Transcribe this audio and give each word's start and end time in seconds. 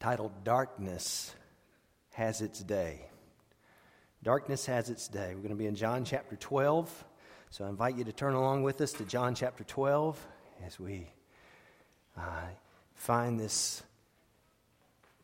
titled 0.00 0.32
Darkness 0.44 1.34
Has 2.14 2.40
Its 2.40 2.60
Day. 2.60 3.04
Darkness 4.22 4.66
has 4.66 4.90
its 4.90 5.08
day. 5.08 5.28
We're 5.34 5.42
going 5.42 5.48
to 5.50 5.54
be 5.54 5.66
in 5.66 5.74
John 5.74 6.04
chapter 6.04 6.36
12. 6.36 7.04
So 7.50 7.64
I 7.64 7.68
invite 7.68 7.96
you 7.96 8.04
to 8.04 8.12
turn 8.12 8.34
along 8.34 8.62
with 8.62 8.80
us 8.80 8.92
to 8.94 9.04
John 9.04 9.34
chapter 9.34 9.64
12 9.64 10.26
as 10.66 10.78
we 10.78 11.06
uh, 12.18 12.20
find 12.94 13.40
this 13.40 13.82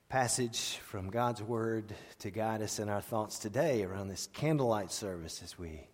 passage 0.09 0.79
from 0.87 1.11
God's 1.11 1.43
Word 1.43 1.95
to 2.21 2.31
guide 2.31 2.63
us 2.63 2.79
in 2.79 2.89
our 2.89 3.03
thoughts 3.03 3.39
today 3.39 3.83
around 3.83 4.09
this 4.09 4.29
candlelight 4.33 4.93
service 4.93 5.43
as 5.43 5.59
we 5.59 5.89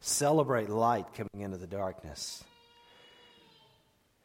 celebrate 0.00 0.68
light 0.68 1.06
coming 1.14 1.44
into 1.44 1.58
the 1.58 1.66
darkness. 1.66 2.44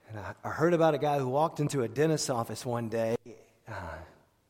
And 0.10 0.20
I, 0.20 0.34
I 0.44 0.50
heard 0.50 0.74
about 0.74 0.94
a 0.94 1.00
guy 1.00 1.18
who 1.18 1.28
walked 1.28 1.60
into 1.60 1.82
a 1.82 1.88
dentist's 1.88 2.30
office 2.30 2.66
one 2.66 2.90
day. 2.90 3.16
Uh, 3.72 3.76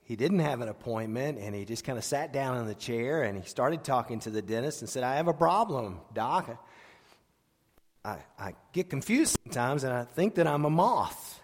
he 0.04 0.16
didn't 0.16 0.40
have 0.40 0.62
an 0.62 0.68
appointment 0.68 1.38
and 1.38 1.55
he 1.55 1.64
just 1.64 1.84
kind 1.84 1.98
of 1.98 2.04
sat 2.04 2.34
down 2.34 2.58
in 2.58 2.66
the 2.66 2.76
chair 2.76 3.23
and 3.23 3.38
he 3.38 3.48
started 3.48 3.84
talking 3.84 4.20
to 4.22 4.30
the 4.30 4.41
dentist 4.41 4.82
and 4.82 4.90
said, 4.90 5.04
I 5.04 5.16
have 5.16 5.28
a 5.28 5.34
problem, 5.34 6.00
doc. 6.14 6.50
I, 8.04 8.18
I 8.38 8.55
get 8.73 8.90
confused 8.90 9.38
sometimes 9.44 9.84
and 9.84 9.94
I 9.94 10.04
think 10.04 10.36
that 10.36 10.48
I'm 10.48 10.66
a 10.66 10.70
moth. 10.70 11.40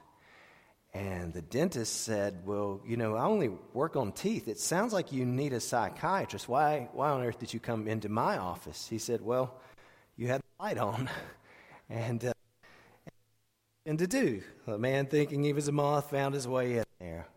And 0.94 1.32
the 1.32 1.44
dentist 1.44 2.02
said, 2.02 2.42
Well, 2.46 2.82
you 2.86 2.98
know, 2.98 3.16
I 3.16 3.26
only 3.26 3.50
work 3.74 3.96
on 3.96 4.12
teeth. 4.12 4.48
It 4.48 4.60
sounds 4.60 4.94
like 4.94 5.12
you 5.12 5.26
need 5.26 5.54
a 5.54 5.60
psychiatrist. 5.60 6.50
Why, 6.50 6.90
why 6.92 7.12
on 7.12 7.24
earth 7.24 7.38
did 7.38 7.54
you 7.54 7.60
come 7.60 7.88
into 7.88 8.10
my 8.10 8.38
office? 8.38 8.88
He 8.88 8.98
said, 8.98 9.22
Well, 9.22 9.60
you 10.16 10.28
had 10.28 10.42
the 10.42 10.64
light 10.64 10.78
on. 10.78 11.10
And, 11.90 12.26
uh, 12.26 12.34
and 13.86 13.98
to 14.00 14.08
do. 14.08 14.42
The 14.66 14.78
man, 14.78 15.06
thinking 15.06 15.42
he 15.42 15.54
was 15.54 15.70
a 15.70 15.72
moth, 15.72 16.10
found 16.10 16.34
his 16.34 16.46
way 16.46 16.80
in 16.80 16.84
there. 17.00 17.28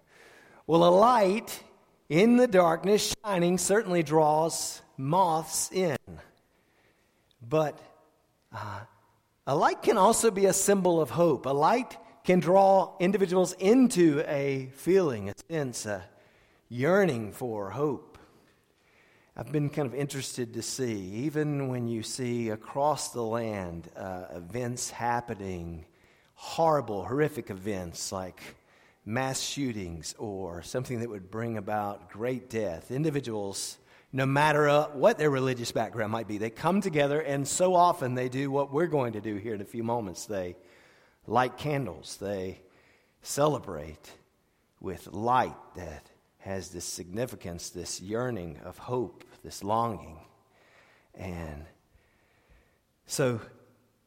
Well, 0.71 0.85
a 0.85 0.97
light 0.97 1.65
in 2.09 2.37
the 2.37 2.47
darkness 2.47 3.13
shining 3.25 3.59
certainly 3.59 4.05
draws 4.05 4.81
moths 4.97 5.69
in. 5.73 5.97
But 7.43 7.77
uh, 8.55 8.83
a 9.49 9.57
light 9.57 9.83
can 9.83 9.99
also 9.99 10.31
be 10.31 10.47
a 10.47 10.53
symbol 10.53 11.01
of 11.01 11.11
hope. 11.11 11.47
A 11.47 11.51
light 11.51 11.97
can 12.23 12.39
draw 12.39 12.97
individuals 13.01 13.53
into 13.55 14.23
a 14.29 14.71
feeling, 14.77 15.31
a 15.31 15.35
sense, 15.51 15.87
a 15.87 16.05
yearning 16.69 17.33
for 17.33 17.71
hope. 17.71 18.17
I've 19.37 19.51
been 19.51 19.71
kind 19.71 19.87
of 19.87 19.95
interested 19.97 20.55
to 20.55 20.63
see, 20.63 20.95
even 21.25 21.67
when 21.67 21.89
you 21.89 22.05
see 22.05 22.51
across 22.51 23.09
the 23.09 23.25
land 23.25 23.91
uh, 23.97 24.27
events 24.37 24.91
happening, 24.91 25.85
horrible, 26.35 27.05
horrific 27.05 27.51
events 27.51 28.13
like 28.13 28.41
mass 29.11 29.41
shootings 29.41 30.15
or 30.19 30.63
something 30.63 31.01
that 31.01 31.09
would 31.09 31.31
bring 31.31 31.57
about 31.57 32.11
great 32.11 32.49
death, 32.49 32.91
individuals, 32.91 33.77
no 34.13 34.25
matter 34.25 34.69
uh, 34.69 34.87
what 34.89 35.19
their 35.19 35.31
religious 35.31 35.73
background 35.73 36.13
might 36.13 36.29
be, 36.29 36.39
they 36.39 36.51
come 36.51 36.81
together 36.81 37.21
and 37.21 37.47
so 37.47 37.75
often 37.75 38.15
they 38.15 38.29
do 38.29 38.51
what 38.51 38.73
we're 38.73 38.87
going 38.87 39.13
to 39.13 39.21
do 39.21 39.37
here 39.37 39.55
in 39.55 39.61
a 39.61 39.65
few 39.65 39.83
moments. 39.83 40.27
They 40.27 40.57
light 41.27 41.59
candles, 41.59 42.17
they 42.21 42.61
celebrate 43.23 44.11
with 44.81 45.07
light 45.09 45.57
that 45.77 46.09
has 46.39 46.71
this 46.71 46.85
significance, 46.85 47.71
this 47.71 48.01
yearning 48.01 48.59
of 48.65 48.79
hope, 48.79 49.25
this 49.43 49.63
longing. 49.63 50.19
And 51.15 51.65
so 53.07 53.41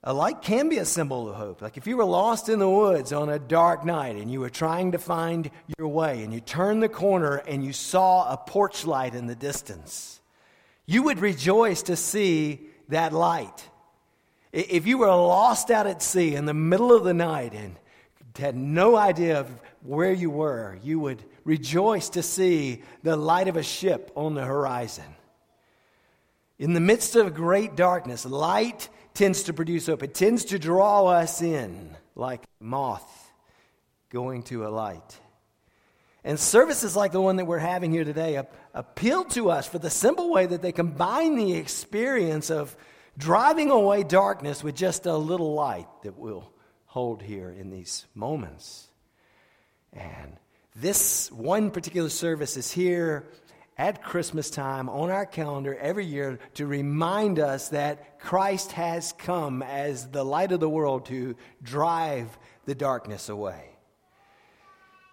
a 0.03 0.13
light 0.13 0.41
can 0.41 0.67
be 0.67 0.77
a 0.77 0.85
symbol 0.85 1.29
of 1.29 1.35
hope. 1.35 1.61
Like 1.61 1.77
if 1.77 1.87
you 1.87 1.95
were 1.95 2.03
lost 2.03 2.49
in 2.49 2.59
the 2.59 2.69
woods 2.69 3.13
on 3.13 3.29
a 3.29 3.39
dark 3.39 3.85
night 3.85 4.17
and 4.17 4.29
you 4.29 4.41
were 4.41 4.49
trying 4.49 4.91
to 4.91 4.97
find 4.97 5.49
your 5.77 5.87
way 5.87 6.23
and 6.23 6.33
you 6.33 6.41
turned 6.41 6.83
the 6.83 6.89
corner 6.89 7.37
and 7.37 7.63
you 7.63 7.71
saw 7.71 8.31
a 8.31 8.35
porch 8.35 8.85
light 8.85 9.15
in 9.15 9.27
the 9.27 9.35
distance, 9.35 10.19
you 10.85 11.03
would 11.03 11.19
rejoice 11.19 11.83
to 11.83 11.95
see 11.95 12.67
that 12.89 13.13
light. 13.13 13.69
If 14.51 14.85
you 14.85 14.97
were 14.97 15.07
lost 15.07 15.71
out 15.71 15.87
at 15.87 16.03
sea 16.03 16.35
in 16.35 16.45
the 16.45 16.53
middle 16.53 16.91
of 16.91 17.05
the 17.05 17.13
night 17.13 17.53
and 17.53 17.77
had 18.37 18.55
no 18.55 18.97
idea 18.97 19.39
of 19.39 19.49
where 19.83 20.11
you 20.11 20.29
were, 20.29 20.77
you 20.83 20.99
would 20.99 21.23
rejoice 21.45 22.09
to 22.09 22.23
see 22.23 22.81
the 23.03 23.15
light 23.15 23.47
of 23.47 23.55
a 23.55 23.63
ship 23.63 24.11
on 24.15 24.35
the 24.35 24.43
horizon. 24.43 25.15
In 26.59 26.73
the 26.73 26.79
midst 26.79 27.15
of 27.15 27.33
great 27.33 27.75
darkness, 27.75 28.25
light 28.25 28.89
tends 29.13 29.43
to 29.43 29.53
produce 29.53 29.87
hope. 29.87 30.03
It 30.03 30.13
tends 30.13 30.45
to 30.45 30.59
draw 30.59 31.07
us 31.07 31.41
in 31.41 31.95
like 32.15 32.43
moth 32.59 33.31
going 34.09 34.43
to 34.43 34.65
a 34.65 34.69
light. 34.69 35.19
And 36.23 36.39
services 36.39 36.95
like 36.95 37.11
the 37.11 37.21
one 37.21 37.35
that 37.35 37.45
we're 37.45 37.59
having 37.59 37.91
here 37.91 38.05
today 38.05 38.41
appeal 38.73 39.25
to 39.25 39.51
us 39.51 39.67
for 39.67 39.77
the 39.77 39.89
simple 39.89 40.31
way 40.31 40.45
that 40.45 40.61
they 40.61 40.71
combine 40.71 41.35
the 41.35 41.53
experience 41.53 42.49
of 42.49 42.75
driving 43.17 43.71
away 43.71 44.03
darkness 44.03 44.63
with 44.63 44.75
just 44.75 45.05
a 45.05 45.17
little 45.17 45.53
light 45.53 45.87
that 46.03 46.17
we'll 46.17 46.49
hold 46.85 47.21
here 47.21 47.49
in 47.49 47.69
these 47.69 48.05
moments. 48.15 48.87
And 49.91 50.37
this 50.75 51.31
one 51.31 51.69
particular 51.69 52.09
service 52.09 52.55
is 52.55 52.71
here 52.71 53.27
at 53.77 54.03
Christmas 54.03 54.49
time 54.49 54.89
on 54.89 55.09
our 55.09 55.25
calendar 55.25 55.75
every 55.75 56.05
year 56.05 56.39
to 56.55 56.67
remind 56.67 57.39
us 57.39 57.69
that 57.69 58.19
Christ 58.19 58.73
has 58.73 59.13
come 59.13 59.63
as 59.63 60.07
the 60.09 60.23
light 60.23 60.51
of 60.51 60.59
the 60.59 60.69
world 60.69 61.05
to 61.07 61.35
drive 61.61 62.37
the 62.65 62.75
darkness 62.75 63.29
away. 63.29 63.69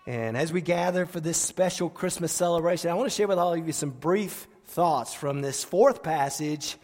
And 0.07 0.37
as 0.37 0.53
we 0.53 0.61
gather 0.61 1.07
for 1.07 1.21
this 1.21 1.39
special 1.39 1.89
Christmas 1.89 2.33
celebration, 2.33 2.91
I 2.91 2.95
want 2.95 3.11
to 3.11 3.15
share 3.15 3.29
with 3.29 3.39
all 3.39 3.55
of 3.55 3.67
you 3.67 3.73
some 3.73 3.91
brief 3.91 4.47
thoughts 4.67 5.15
from 5.15 5.41
this 5.41 5.65
fourth 5.65 6.03
passage 6.03 6.77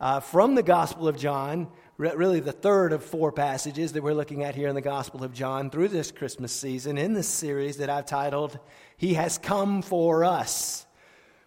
uh, 0.00 0.20
from 0.20 0.54
the 0.54 0.62
Gospel 0.62 1.06
of 1.06 1.16
John, 1.16 1.68
really 1.96 2.40
the 2.40 2.52
third 2.52 2.92
of 2.92 3.04
four 3.04 3.30
passages 3.30 3.92
that 3.92 4.02
we're 4.02 4.14
looking 4.14 4.42
at 4.42 4.54
here 4.54 4.68
in 4.68 4.74
the 4.74 4.80
Gospel 4.80 5.22
of 5.22 5.32
John 5.32 5.70
through 5.70 5.88
this 5.88 6.10
Christmas 6.10 6.52
season 6.52 6.98
in 6.98 7.12
this 7.12 7.28
series 7.28 7.76
that 7.76 7.88
I've 7.88 8.06
titled, 8.06 8.58
He 8.96 9.14
Has 9.14 9.38
Come 9.38 9.82
for 9.82 10.24
Us. 10.24 10.86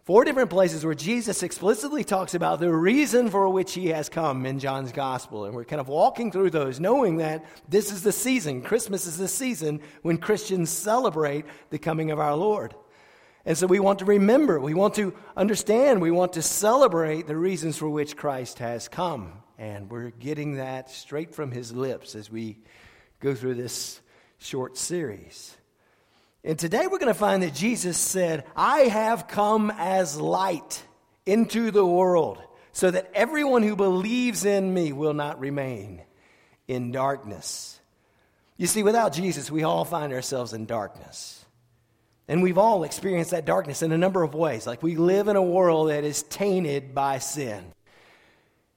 Four 0.06 0.24
different 0.24 0.52
places 0.52 0.86
where 0.86 0.94
Jesus 0.94 1.42
explicitly 1.42 2.04
talks 2.04 2.36
about 2.36 2.60
the 2.60 2.72
reason 2.72 3.32
for 3.32 3.50
which 3.50 3.74
he 3.74 3.88
has 3.88 4.08
come 4.08 4.46
in 4.46 4.60
John's 4.60 4.92
gospel. 4.92 5.46
And 5.46 5.56
we're 5.56 5.66
kind 5.66 5.80
of 5.80 5.88
walking 5.88 6.32
through 6.32 6.52
those, 6.52 6.80
knowing 6.80 7.18
that 7.18 7.44
this 7.68 7.92
is 7.92 8.04
the 8.04 8.12
season. 8.12 8.62
Christmas 8.62 9.08
is 9.08 9.18
the 9.18 9.28
season 9.28 9.82
when 10.04 10.20
Christians 10.20 10.70
celebrate 10.70 11.46
the 11.72 11.80
coming 11.80 12.12
of 12.12 12.20
our 12.20 12.36
Lord. 12.36 12.76
And 13.46 13.58
so 13.58 13.66
we 13.66 13.80
want 13.80 13.98
to 14.00 14.06
remember, 14.06 14.60
we 14.60 14.76
want 14.76 14.94
to 14.96 15.12
understand, 15.36 16.02
we 16.02 16.12
want 16.12 16.34
to 16.34 16.44
celebrate 16.44 17.26
the 17.26 17.36
reasons 17.36 17.76
for 17.76 17.90
which 17.90 18.16
Christ 18.16 18.60
has 18.60 18.88
come. 18.88 19.34
And 19.58 19.90
we're 19.90 20.12
getting 20.12 20.58
that 20.58 20.92
straight 20.92 21.34
from 21.34 21.50
his 21.50 21.72
lips 21.72 22.14
as 22.14 22.30
we 22.30 22.60
go 23.20 23.34
through 23.34 23.56
this 23.56 24.02
short 24.38 24.78
series. 24.78 25.58
And 26.46 26.60
today 26.60 26.84
we're 26.84 27.00
going 27.00 27.08
to 27.08 27.16
find 27.16 27.42
that 27.42 27.56
Jesus 27.56 27.98
said, 27.98 28.46
I 28.56 28.82
have 28.82 29.28
come 29.28 29.74
as 29.76 30.22
light 30.22 30.84
into 31.26 31.72
the 31.72 31.86
world 31.86 32.40
so 32.72 32.92
that 32.92 33.10
everyone 33.16 33.64
who 33.64 33.76
believes 33.76 34.46
in 34.46 34.72
me 34.72 34.94
will 34.94 35.16
not 35.16 35.40
remain 35.40 36.04
in 36.68 36.92
darkness. 36.92 37.80
You 38.58 38.68
see, 38.68 38.84
without 38.84 39.12
Jesus, 39.12 39.50
we 39.50 39.64
all 39.64 39.86
find 39.86 40.14
ourselves 40.14 40.54
in 40.54 40.68
darkness. 40.68 41.44
And 42.28 42.44
we've 42.44 42.60
all 42.60 42.84
experienced 42.84 43.32
that 43.32 43.46
darkness 43.46 43.82
in 43.82 43.92
a 43.92 43.98
number 43.98 44.22
of 44.22 44.36
ways. 44.36 44.68
Like 44.68 44.84
we 44.84 44.98
live 44.98 45.28
in 45.28 45.36
a 45.36 45.42
world 45.42 45.90
that 45.90 46.04
is 46.04 46.22
tainted 46.22 46.94
by 46.94 47.18
sin. 47.18 47.64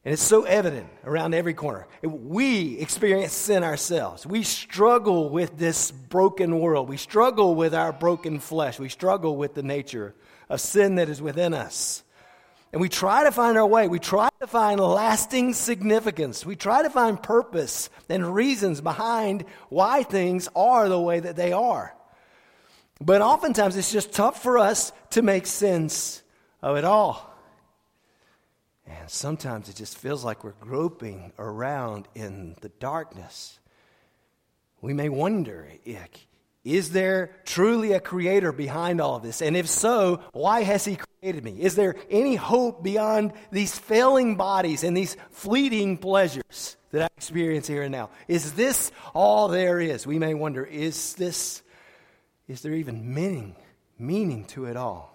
And 0.08 0.14
it's 0.14 0.22
so 0.22 0.44
evident 0.44 0.88
around 1.04 1.34
every 1.34 1.52
corner. 1.52 1.86
We 2.02 2.78
experience 2.78 3.34
sin 3.34 3.62
ourselves. 3.62 4.26
We 4.26 4.42
struggle 4.42 5.28
with 5.28 5.58
this 5.58 5.90
broken 5.90 6.60
world. 6.60 6.88
We 6.88 6.96
struggle 6.96 7.54
with 7.54 7.74
our 7.74 7.92
broken 7.92 8.40
flesh. 8.40 8.78
We 8.78 8.88
struggle 8.88 9.36
with 9.36 9.52
the 9.52 9.62
nature 9.62 10.14
of 10.48 10.62
sin 10.62 10.94
that 10.94 11.10
is 11.10 11.20
within 11.20 11.52
us. 11.52 12.04
And 12.72 12.80
we 12.80 12.88
try 12.88 13.24
to 13.24 13.30
find 13.30 13.58
our 13.58 13.66
way. 13.66 13.86
We 13.86 13.98
try 13.98 14.30
to 14.40 14.46
find 14.46 14.80
lasting 14.80 15.52
significance. 15.52 16.46
We 16.46 16.56
try 16.56 16.84
to 16.84 16.88
find 16.88 17.22
purpose 17.22 17.90
and 18.08 18.34
reasons 18.34 18.80
behind 18.80 19.44
why 19.68 20.04
things 20.04 20.48
are 20.56 20.88
the 20.88 20.98
way 20.98 21.20
that 21.20 21.36
they 21.36 21.52
are. 21.52 21.94
But 22.98 23.20
oftentimes 23.20 23.76
it's 23.76 23.92
just 23.92 24.12
tough 24.12 24.42
for 24.42 24.56
us 24.56 24.90
to 25.10 25.20
make 25.20 25.46
sense 25.46 26.22
of 26.62 26.78
it 26.78 26.86
all. 26.86 27.27
And 28.88 29.10
sometimes 29.10 29.68
it 29.68 29.76
just 29.76 29.98
feels 29.98 30.24
like 30.24 30.42
we're 30.42 30.52
groping 30.52 31.32
around 31.38 32.08
in 32.14 32.56
the 32.60 32.70
darkness. 32.70 33.58
We 34.80 34.94
may 34.94 35.08
wonder 35.08 35.68
is 36.64 36.90
there 36.90 37.30
truly 37.44 37.92
a 37.92 38.00
creator 38.00 38.52
behind 38.52 39.00
all 39.00 39.16
of 39.16 39.22
this? 39.22 39.40
And 39.40 39.56
if 39.56 39.68
so, 39.68 40.20
why 40.32 40.62
has 40.62 40.84
he 40.84 40.96
created 40.96 41.44
me? 41.44 41.62
Is 41.62 41.76
there 41.76 41.96
any 42.10 42.34
hope 42.34 42.82
beyond 42.82 43.32
these 43.50 43.78
failing 43.78 44.36
bodies 44.36 44.84
and 44.84 44.96
these 44.96 45.16
fleeting 45.30 45.96
pleasures 45.96 46.76
that 46.90 47.02
I 47.02 47.08
experience 47.16 47.66
here 47.66 47.82
and 47.82 47.92
now? 47.92 48.10
Is 48.26 48.52
this 48.52 48.92
all 49.14 49.48
there 49.48 49.80
is? 49.80 50.06
We 50.06 50.18
may 50.18 50.34
wonder 50.34 50.64
is 50.64 51.14
this, 51.14 51.62
is 52.48 52.60
there 52.60 52.74
even 52.74 53.14
meaning, 53.14 53.56
meaning 53.98 54.44
to 54.46 54.66
it 54.66 54.76
all. 54.76 55.14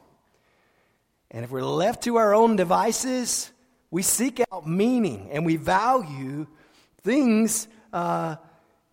And 1.30 1.44
if 1.44 1.52
we're 1.52 1.62
left 1.64 2.04
to 2.04 2.18
our 2.18 2.34
own 2.34 2.56
devices, 2.56 3.52
we 3.94 4.02
seek 4.02 4.42
out 4.52 4.66
meaning 4.66 5.30
and 5.32 5.46
we 5.46 5.56
value 5.56 6.48
things 7.04 7.68
uh, 7.94 8.38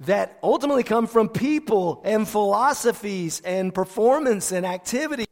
that 0.01 0.39
ultimately 0.43 0.83
come 0.83 1.07
from 1.07 1.31
people 1.31 2.03
and 2.05 2.29
philosophies 2.29 3.41
and 3.41 3.75
performance 3.75 4.53
and 4.53 4.67
activities. 4.67 5.27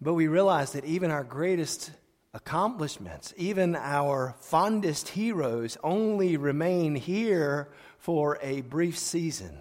But 0.00 0.14
we 0.14 0.28
realize 0.28 0.72
that 0.72 0.86
even 0.86 1.10
our 1.10 1.24
greatest 1.24 1.90
accomplishments, 2.32 3.34
even 3.36 3.76
our 3.76 4.34
fondest 4.40 5.08
heroes, 5.08 5.76
only 5.84 6.38
remain 6.38 6.94
here 6.94 7.68
for 7.98 8.38
a 8.40 8.62
brief 8.62 8.96
season 8.96 9.58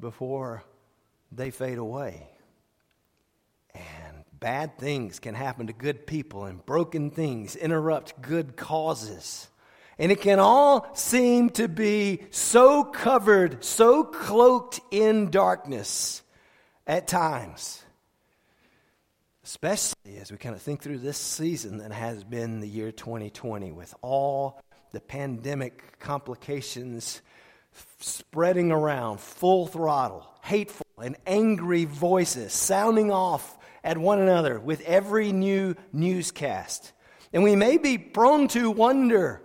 before 0.00 0.64
they 1.30 1.52
fade 1.52 1.78
away. 1.78 2.29
Bad 4.40 4.78
things 4.78 5.18
can 5.18 5.34
happen 5.34 5.66
to 5.66 5.74
good 5.74 6.06
people, 6.06 6.46
and 6.46 6.64
broken 6.64 7.10
things 7.10 7.56
interrupt 7.56 8.22
good 8.22 8.56
causes. 8.56 9.48
And 9.98 10.10
it 10.10 10.22
can 10.22 10.38
all 10.38 10.88
seem 10.94 11.50
to 11.50 11.68
be 11.68 12.22
so 12.30 12.84
covered, 12.84 13.62
so 13.62 14.02
cloaked 14.02 14.80
in 14.90 15.30
darkness 15.30 16.22
at 16.86 17.06
times. 17.06 17.84
Especially 19.44 20.16
as 20.18 20.32
we 20.32 20.38
kind 20.38 20.54
of 20.54 20.62
think 20.62 20.80
through 20.80 20.98
this 20.98 21.18
season 21.18 21.78
that 21.78 21.92
has 21.92 22.24
been 22.24 22.60
the 22.60 22.68
year 22.68 22.92
2020 22.92 23.72
with 23.72 23.94
all 24.00 24.62
the 24.92 25.00
pandemic 25.00 25.98
complications 25.98 27.20
spreading 27.98 28.72
around 28.72 29.20
full 29.20 29.66
throttle, 29.66 30.26
hateful 30.42 30.86
and 31.02 31.16
angry 31.26 31.84
voices 31.84 32.52
sounding 32.52 33.10
off 33.10 33.58
at 33.82 33.98
one 33.98 34.20
another 34.20 34.58
with 34.58 34.80
every 34.82 35.32
new 35.32 35.74
newscast. 35.92 36.92
And 37.32 37.42
we 37.42 37.56
may 37.56 37.78
be 37.78 37.98
prone 37.98 38.48
to 38.48 38.70
wonder 38.70 39.42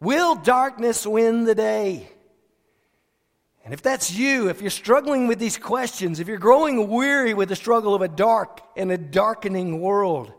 Will 0.00 0.34
darkness 0.34 1.06
win 1.06 1.44
the 1.44 1.54
day? 1.54 2.08
And 3.64 3.72
if 3.72 3.82
that's 3.82 4.12
you, 4.12 4.48
if 4.48 4.60
you're 4.60 4.70
struggling 4.70 5.28
with 5.28 5.38
these 5.38 5.56
questions, 5.56 6.18
if 6.18 6.26
you're 6.26 6.38
growing 6.38 6.88
weary 6.88 7.34
with 7.34 7.48
the 7.48 7.54
struggle 7.54 7.94
of 7.94 8.02
a 8.02 8.08
dark 8.08 8.60
and 8.76 8.90
a 8.90 8.98
darkening 8.98 9.80
world, 9.80 10.32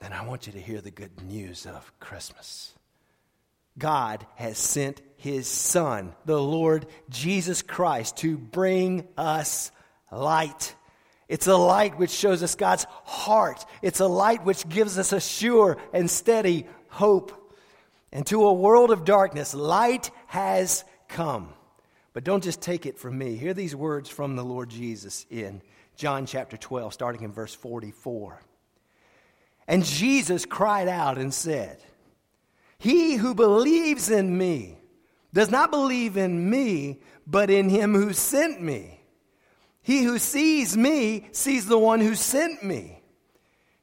then 0.00 0.12
I 0.12 0.26
want 0.26 0.46
you 0.46 0.52
to 0.52 0.60
hear 0.60 0.82
the 0.82 0.90
good 0.90 1.22
news 1.22 1.64
of 1.64 1.90
Christmas. 2.00 2.74
God 3.78 4.26
has 4.36 4.58
sent 4.58 5.00
his 5.16 5.48
Son, 5.48 6.14
the 6.26 6.40
Lord 6.40 6.86
Jesus 7.08 7.62
Christ, 7.62 8.18
to 8.18 8.36
bring 8.36 9.08
us 9.16 9.70
light. 10.12 10.74
It's 11.30 11.46
a 11.46 11.56
light 11.56 11.96
which 11.96 12.10
shows 12.10 12.42
us 12.42 12.56
God's 12.56 12.86
heart. 13.04 13.64
It's 13.82 14.00
a 14.00 14.08
light 14.08 14.44
which 14.44 14.68
gives 14.68 14.98
us 14.98 15.12
a 15.12 15.20
sure 15.20 15.78
and 15.92 16.10
steady 16.10 16.66
hope. 16.88 17.54
And 18.10 18.26
to 18.26 18.48
a 18.48 18.52
world 18.52 18.90
of 18.90 19.04
darkness, 19.04 19.54
light 19.54 20.10
has 20.26 20.84
come. 21.06 21.50
But 22.14 22.24
don't 22.24 22.42
just 22.42 22.60
take 22.60 22.84
it 22.84 22.98
from 22.98 23.16
me. 23.16 23.36
Hear 23.36 23.54
these 23.54 23.76
words 23.76 24.08
from 24.08 24.34
the 24.34 24.44
Lord 24.44 24.70
Jesus 24.70 25.24
in 25.30 25.62
John 25.94 26.26
chapter 26.26 26.56
12, 26.56 26.92
starting 26.92 27.22
in 27.22 27.30
verse 27.30 27.54
44. 27.54 28.42
And 29.68 29.84
Jesus 29.84 30.44
cried 30.44 30.88
out 30.88 31.16
and 31.16 31.32
said, 31.32 31.80
He 32.76 33.14
who 33.14 33.36
believes 33.36 34.10
in 34.10 34.36
me 34.36 34.78
does 35.32 35.48
not 35.48 35.70
believe 35.70 36.16
in 36.16 36.50
me, 36.50 36.98
but 37.24 37.50
in 37.50 37.68
him 37.68 37.94
who 37.94 38.12
sent 38.12 38.60
me. 38.60 38.99
He 39.82 40.02
who 40.02 40.18
sees 40.18 40.76
me 40.76 41.28
sees 41.32 41.66
the 41.66 41.78
one 41.78 42.00
who 42.00 42.14
sent 42.14 42.62
me. 42.62 43.02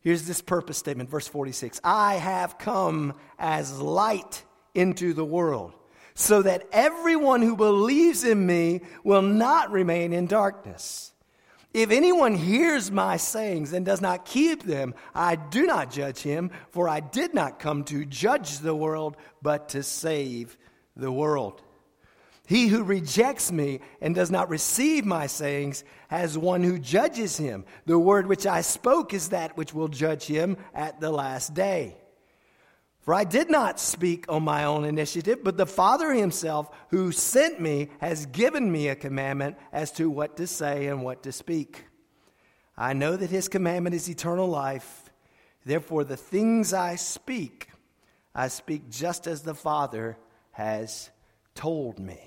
Here's 0.01 0.27
this 0.27 0.41
purpose 0.41 0.77
statement, 0.77 1.09
verse 1.09 1.27
46 1.27 1.81
I 1.83 2.15
have 2.15 2.57
come 2.57 3.13
as 3.37 3.79
light 3.79 4.43
into 4.73 5.13
the 5.13 5.25
world, 5.25 5.73
so 6.13 6.41
that 6.43 6.67
everyone 6.71 7.41
who 7.41 7.55
believes 7.55 8.23
in 8.23 8.45
me 8.45 8.81
will 9.03 9.21
not 9.21 9.71
remain 9.71 10.13
in 10.13 10.27
darkness. 10.27 11.11
If 11.73 11.91
anyone 11.91 12.35
hears 12.35 12.89
my 12.89 13.17
sayings 13.17 13.73
and 13.73 13.85
does 13.85 14.01
not 14.01 14.25
keep 14.25 14.63
them, 14.63 14.95
I 15.13 15.35
do 15.35 15.65
not 15.65 15.91
judge 15.91 16.19
him, 16.19 16.51
for 16.69 16.87
I 16.87 17.01
did 17.01 17.33
not 17.33 17.59
come 17.59 17.83
to 17.85 18.05
judge 18.05 18.59
the 18.59 18.75
world, 18.75 19.17
but 19.41 19.69
to 19.69 19.83
save 19.83 20.57
the 20.95 21.11
world. 21.11 21.61
He 22.47 22.67
who 22.67 22.81
rejects 22.83 23.51
me 23.51 23.81
and 23.99 24.15
does 24.15 24.31
not 24.31 24.49
receive 24.49 25.05
my 25.05 25.27
sayings 25.27 25.83
has 26.07 26.37
one 26.37 26.63
who 26.63 26.79
judges 26.79 27.35
him. 27.35 27.65
The 27.85 27.99
word 27.99 28.25
which 28.25 28.47
I 28.47 28.61
spoke 28.61 29.13
is 29.13 29.29
that 29.29 29.57
which 29.57 29.73
will 29.73 29.89
judge 29.89 30.23
him 30.23 30.55
at 30.73 31.01
the 31.01 31.11
last 31.11 31.53
day. 31.53 31.97
For 33.01 33.13
I 33.13 33.25
did 33.25 33.49
not 33.49 33.81
speak 33.81 34.25
on 34.29 34.43
my 34.43 34.63
own 34.63 34.85
initiative, 34.85 35.39
but 35.43 35.57
the 35.57 35.65
Father 35.65 36.13
himself 36.13 36.69
who 36.89 37.11
sent 37.11 37.59
me 37.59 37.89
has 37.99 38.25
given 38.27 38.71
me 38.71 38.87
a 38.87 38.95
commandment 38.95 39.57
as 39.73 39.91
to 39.93 40.09
what 40.09 40.37
to 40.37 40.47
say 40.47 40.87
and 40.87 41.03
what 41.03 41.23
to 41.23 41.33
speak. 41.33 41.83
I 42.77 42.93
know 42.93 43.17
that 43.17 43.29
his 43.29 43.49
commandment 43.49 43.93
is 43.93 44.09
eternal 44.09 44.47
life. 44.47 45.09
Therefore, 45.65 46.05
the 46.05 46.15
things 46.15 46.73
I 46.73 46.95
speak, 46.95 47.67
I 48.33 48.47
speak 48.47 48.89
just 48.89 49.27
as 49.27 49.41
the 49.41 49.55
Father 49.55 50.17
has 50.51 51.09
told 51.55 51.99
me. 51.99 52.26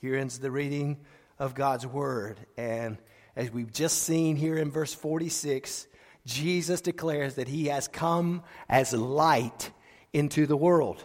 Here 0.00 0.16
ends 0.16 0.38
the 0.38 0.50
reading 0.50 0.98
of 1.38 1.54
God's 1.54 1.86
word. 1.86 2.38
And 2.56 2.98
as 3.34 3.50
we've 3.50 3.72
just 3.72 4.02
seen 4.02 4.36
here 4.36 4.56
in 4.56 4.70
verse 4.70 4.94
46, 4.94 5.86
Jesus 6.24 6.80
declares 6.80 7.34
that 7.34 7.48
he 7.48 7.66
has 7.66 7.88
come 7.88 8.42
as 8.68 8.92
light 8.92 9.70
into 10.12 10.46
the 10.46 10.56
world. 10.56 11.04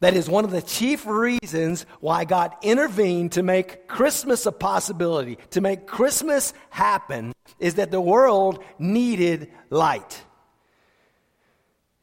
That 0.00 0.14
is 0.14 0.28
one 0.28 0.44
of 0.44 0.50
the 0.50 0.62
chief 0.62 1.06
reasons 1.06 1.86
why 2.00 2.24
God 2.26 2.52
intervened 2.62 3.32
to 3.32 3.42
make 3.42 3.88
Christmas 3.88 4.44
a 4.46 4.52
possibility, 4.52 5.38
to 5.50 5.60
make 5.60 5.86
Christmas 5.86 6.52
happen, 6.70 7.32
is 7.58 7.74
that 7.74 7.90
the 7.90 8.00
world 8.00 8.62
needed 8.78 9.50
light. 9.70 10.22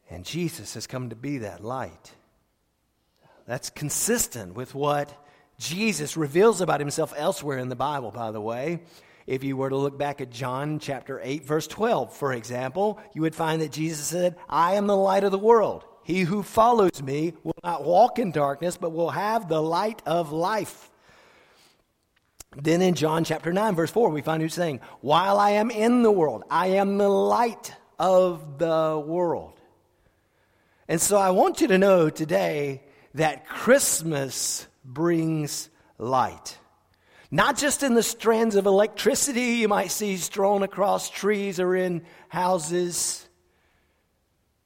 And 0.10 0.26
Jesus 0.26 0.74
has 0.74 0.88
come 0.88 1.12
to 1.12 1.16
be 1.16 1.40
that 1.40 1.64
light. 1.64 2.14
That's 3.46 3.70
consistent 3.70 4.56
with 4.56 4.74
what 4.74 5.23
Jesus 5.60 6.18
reveals 6.18 6.62
about 6.62 6.80
himself 6.80 7.14
elsewhere 7.16 7.58
in 7.58 7.70
the 7.70 7.76
Bible, 7.76 8.12
by 8.12 8.32
the 8.32 8.42
way. 8.42 8.82
If 9.26 9.44
you 9.44 9.56
were 9.56 9.70
to 9.70 9.78
look 9.78 9.98
back 9.98 10.20
at 10.20 10.30
John 10.30 10.80
chapter 10.80 11.20
8, 11.24 11.46
verse 11.46 11.68
12, 11.68 12.14
for 12.14 12.34
example, 12.34 13.00
you 13.14 13.22
would 13.22 13.36
find 13.36 13.62
that 13.62 13.72
Jesus 13.72 14.06
said, 14.08 14.36
I 14.50 14.76
am 14.76 14.88
the 14.88 14.98
light 14.98 15.24
of 15.24 15.32
the 15.32 15.38
world. 15.38 15.86
He 16.04 16.22
who 16.22 16.44
follows 16.44 17.02
me 17.02 17.34
will 17.44 17.56
not 17.64 17.86
walk 17.86 18.20
in 18.20 18.32
darkness, 18.32 18.76
but 18.76 18.92
will 18.92 19.12
have 19.12 19.48
the 19.48 19.62
light 19.62 20.02
of 20.06 20.34
life. 20.34 20.90
Then 22.62 22.82
in 22.82 22.94
John 22.94 23.24
chapter 23.24 23.54
9, 23.54 23.76
verse 23.76 23.92
4, 23.92 24.10
we 24.10 24.22
find 24.22 24.44
him 24.44 24.50
saying, 24.50 24.82
While 25.02 25.40
I 25.40 25.52
am 25.52 25.72
in 25.72 26.04
the 26.04 26.12
world, 26.12 26.44
I 26.50 26.68
am 26.68 26.98
the 26.98 27.10
light 27.10 27.74
of 27.98 28.60
the 28.60 29.02
world. 29.04 29.54
And 30.88 31.00
so 31.00 31.18
I 31.18 31.32
want 31.32 31.62
you 31.62 31.68
to 31.70 31.78
know 31.78 32.10
today 32.10 32.84
that 33.14 33.48
Christmas 33.48 34.68
brings 34.84 35.70
light. 35.98 36.58
Not 37.32 37.58
just 37.58 37.82
in 37.82 37.96
the 37.96 38.04
strands 38.04 38.56
of 38.56 38.66
electricity 38.66 39.56
you 39.56 39.68
might 39.68 39.92
see 39.92 40.18
strewn 40.18 40.62
across 40.62 41.10
trees 41.10 41.60
or 41.60 41.76
in 41.76 42.06
houses. 42.30 43.28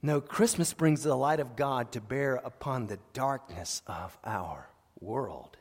No, 0.02 0.20
Christmas 0.20 0.74
brings 0.74 1.04
the 1.04 1.16
light 1.16 1.40
of 1.40 1.56
God 1.56 1.94
to 1.94 2.02
bear 2.02 2.36
upon 2.36 2.88
the 2.88 3.00
darkness 3.14 3.82
of 3.88 4.18
our 4.24 4.68
world. 5.00 5.56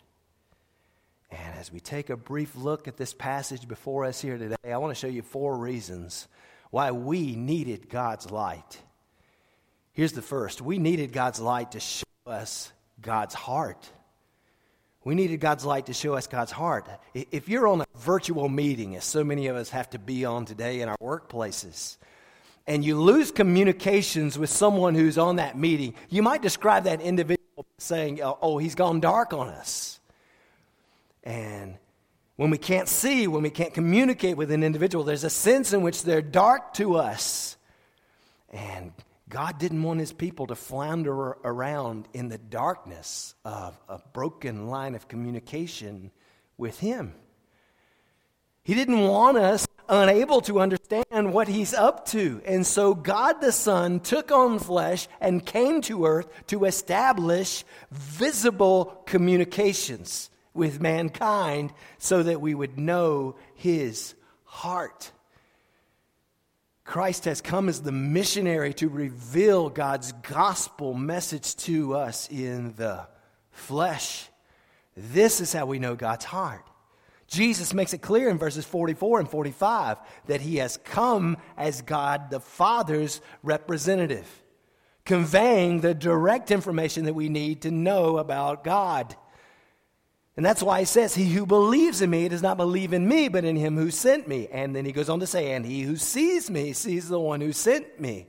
And 1.31 1.55
as 1.59 1.73
we 1.73 1.81
take 1.81 2.11
a 2.11 2.17
brief 2.17 2.55
look 2.57 2.89
at 2.89 2.97
this 2.97 3.15
passage 3.15 3.69
before 3.69 4.05
us 4.05 4.21
here 4.21 4.39
today, 4.39 4.73
I 4.73 4.79
want 4.79 4.95
to 4.95 5.01
show 5.01 5.07
you 5.07 5.23
four 5.23 5.57
reasons 5.57 6.29
why 6.71 6.91
we 6.91 7.37
needed 7.37 7.89
God's 7.89 8.31
light. 8.31 8.81
Here's 9.93 10.13
the 10.13 10.23
first 10.23 10.61
we 10.61 10.79
needed 10.79 11.13
God's 11.13 11.41
light 11.41 11.73
to 11.73 11.81
show 11.81 12.05
us 12.27 12.73
God's 13.01 13.35
heart. 13.35 13.91
We 15.07 15.15
needed 15.15 15.39
God's 15.39 15.65
light 15.65 15.87
to 15.87 15.93
show 15.93 16.15
us 16.15 16.27
God's 16.27 16.51
heart. 16.51 16.89
If 17.15 17.49
you're 17.49 17.69
on 17.69 17.81
a 17.81 17.87
virtual 17.97 18.49
meeting, 18.49 18.97
as 18.97 19.05
so 19.05 19.23
many 19.23 19.47
of 19.47 19.55
us 19.55 19.71
have 19.71 19.89
to 19.91 20.01
be 20.01 20.25
on 20.25 20.47
today 20.47 20.81
in 20.81 20.89
our 20.89 20.97
workplaces, 20.97 21.97
and 22.67 22.85
you 22.85 23.01
lose 23.01 23.31
communications 23.31 24.37
with 24.37 24.51
someone 24.51 24.97
who's 24.97 25.17
on 25.17 25.37
that 25.37 25.57
meeting, 25.57 25.95
you 26.11 26.25
might 26.25 26.43
describe 26.43 26.83
that 26.85 27.01
individual 27.01 27.65
saying, 27.79 28.21
oh, 28.21 28.37
oh, 28.43 28.59
he's 28.59 28.75
gone 28.75 28.99
dark 28.99 29.33
on 29.33 29.47
us. 29.47 30.01
And 31.23 31.77
when 32.35 32.51
we 32.51 32.59
can't 32.59 32.89
see, 32.89 33.29
when 33.29 33.45
we 33.45 33.51
can't 33.51 33.73
communicate 33.73 34.37
with 34.37 34.51
an 34.51 34.65
individual, 34.65 35.05
there's 35.05 35.23
a 35.23 35.31
sense 35.31 35.73
in 35.73 35.83
which 35.83 36.03
they're 36.03 36.21
dark 36.21 36.75
to 36.75 36.97
us. 36.97 37.57
And 38.53 38.91
God 39.29 39.59
didn't 39.59 39.83
want 39.83 40.01
his 40.01 40.13
people 40.13 40.47
to 40.47 40.55
flounder 40.55 41.15
around 41.15 42.09
in 42.13 42.29
the 42.29 42.39
darkness 42.39 43.35
of 43.45 43.77
a 43.89 43.99
broken 44.13 44.69
line 44.69 44.95
of 44.95 45.09
communication 45.09 46.13
with 46.57 46.79
him. 46.79 47.15
He 48.63 48.75
didn't 48.75 49.01
want 49.01 49.37
us 49.37 49.67
unable 49.89 50.41
to 50.43 50.61
understand 50.61 51.33
what 51.33 51.49
he's 51.49 51.75
up 51.75 52.07
to. 52.07 52.41
And 52.45 52.67
so 52.67 52.95
God 52.95 53.41
the 53.41 53.53
Son 53.53 54.01
took 54.01 54.31
on 54.31 54.59
flesh 54.59 55.09
and 55.21 55.45
came 55.45 55.81
to 55.83 56.07
earth 56.07 56.29
to 56.49 56.65
establish 56.65 57.65
visible 57.91 59.03
communications 59.07 60.31
with 60.55 60.81
mankind 60.81 61.73
so 61.99 62.23
that 62.23 62.41
we 62.41 62.55
would 62.55 62.79
know 62.79 63.37
his 63.55 64.15
heart. 64.45 65.13
Christ 66.87 67.25
has 67.25 67.41
come 67.41 67.69
as 67.69 67.83
the 67.83 67.91
missionary 67.91 68.73
to 68.75 68.89
reveal 68.89 69.69
God's 69.69 70.13
gospel 70.13 70.95
message 70.95 71.57
to 71.57 71.97
us 71.97 72.31
in 72.31 72.75
the 72.77 73.09
flesh. 73.51 74.29
This 74.97 75.41
is 75.41 75.53
how 75.53 75.67
we 75.67 75.81
know 75.81 75.97
God's 75.97 76.25
heart. 76.25 76.65
Jesus 77.27 77.75
makes 77.75 77.93
it 77.93 78.03
clear 78.03 78.29
in 78.29 78.39
verses 78.39 78.65
44 78.65 79.19
and 79.19 79.29
45 79.29 79.99
that 80.29 80.41
he 80.41 80.59
has 80.59 80.77
come 80.85 81.39
as 81.57 81.83
God 81.83 82.31
the 82.31 82.39
Father's 82.39 83.21
representative, 83.43 84.29
conveying 85.05 85.81
the 85.81 85.93
direct 85.93 86.53
information 86.53 87.07
that 87.07 87.15
we 87.15 87.29
need 87.29 87.63
to 87.63 87.73
know 87.73 88.19
about 88.19 88.63
God. 88.63 89.17
And 90.37 90.45
that's 90.45 90.63
why 90.63 90.81
he 90.81 90.85
says, 90.85 91.15
He 91.15 91.33
who 91.33 91.47
believes 91.47 92.03
in 92.03 92.11
me 92.11 92.29
does 92.29 92.43
not 92.43 92.59
believe 92.59 92.93
in 92.93 93.09
me, 93.09 93.29
but 93.29 93.45
in 93.45 93.57
him 93.57 93.77
who 93.77 93.91
sent 93.91 94.29
me. 94.29 94.49
And 94.53 94.77
then 94.77 94.85
he 94.85 94.93
goes 94.93 95.09
on 95.09 95.21
to 95.21 95.27
say, 95.27 95.53
And 95.53 95.65
he 95.65 95.83
who 95.83 95.97
sees 95.97 96.51
me 96.51 96.75
sees 96.75 97.09
the 97.09 97.21
one 97.21 97.41
who 97.41 97.53
sent 97.53 97.99
me. 97.99 98.27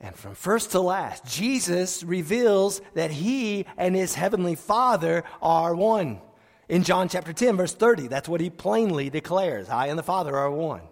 And 0.00 0.16
from 0.16 0.34
first 0.34 0.70
to 0.70 0.80
last, 0.80 1.26
Jesus 1.26 2.02
reveals 2.02 2.80
that 2.94 3.10
he 3.10 3.66
and 3.76 3.94
his 3.94 4.14
heavenly 4.14 4.54
Father 4.54 5.24
are 5.42 5.74
one. 5.74 6.22
In 6.70 6.84
John 6.84 7.08
chapter 7.08 7.34
10, 7.34 7.58
verse 7.58 7.74
30, 7.74 8.06
that's 8.06 8.28
what 8.28 8.40
he 8.40 8.48
plainly 8.48 9.10
declares 9.10 9.68
I 9.68 9.88
and 9.88 9.98
the 9.98 10.02
Father 10.02 10.34
are 10.36 10.50
one. 10.50 10.82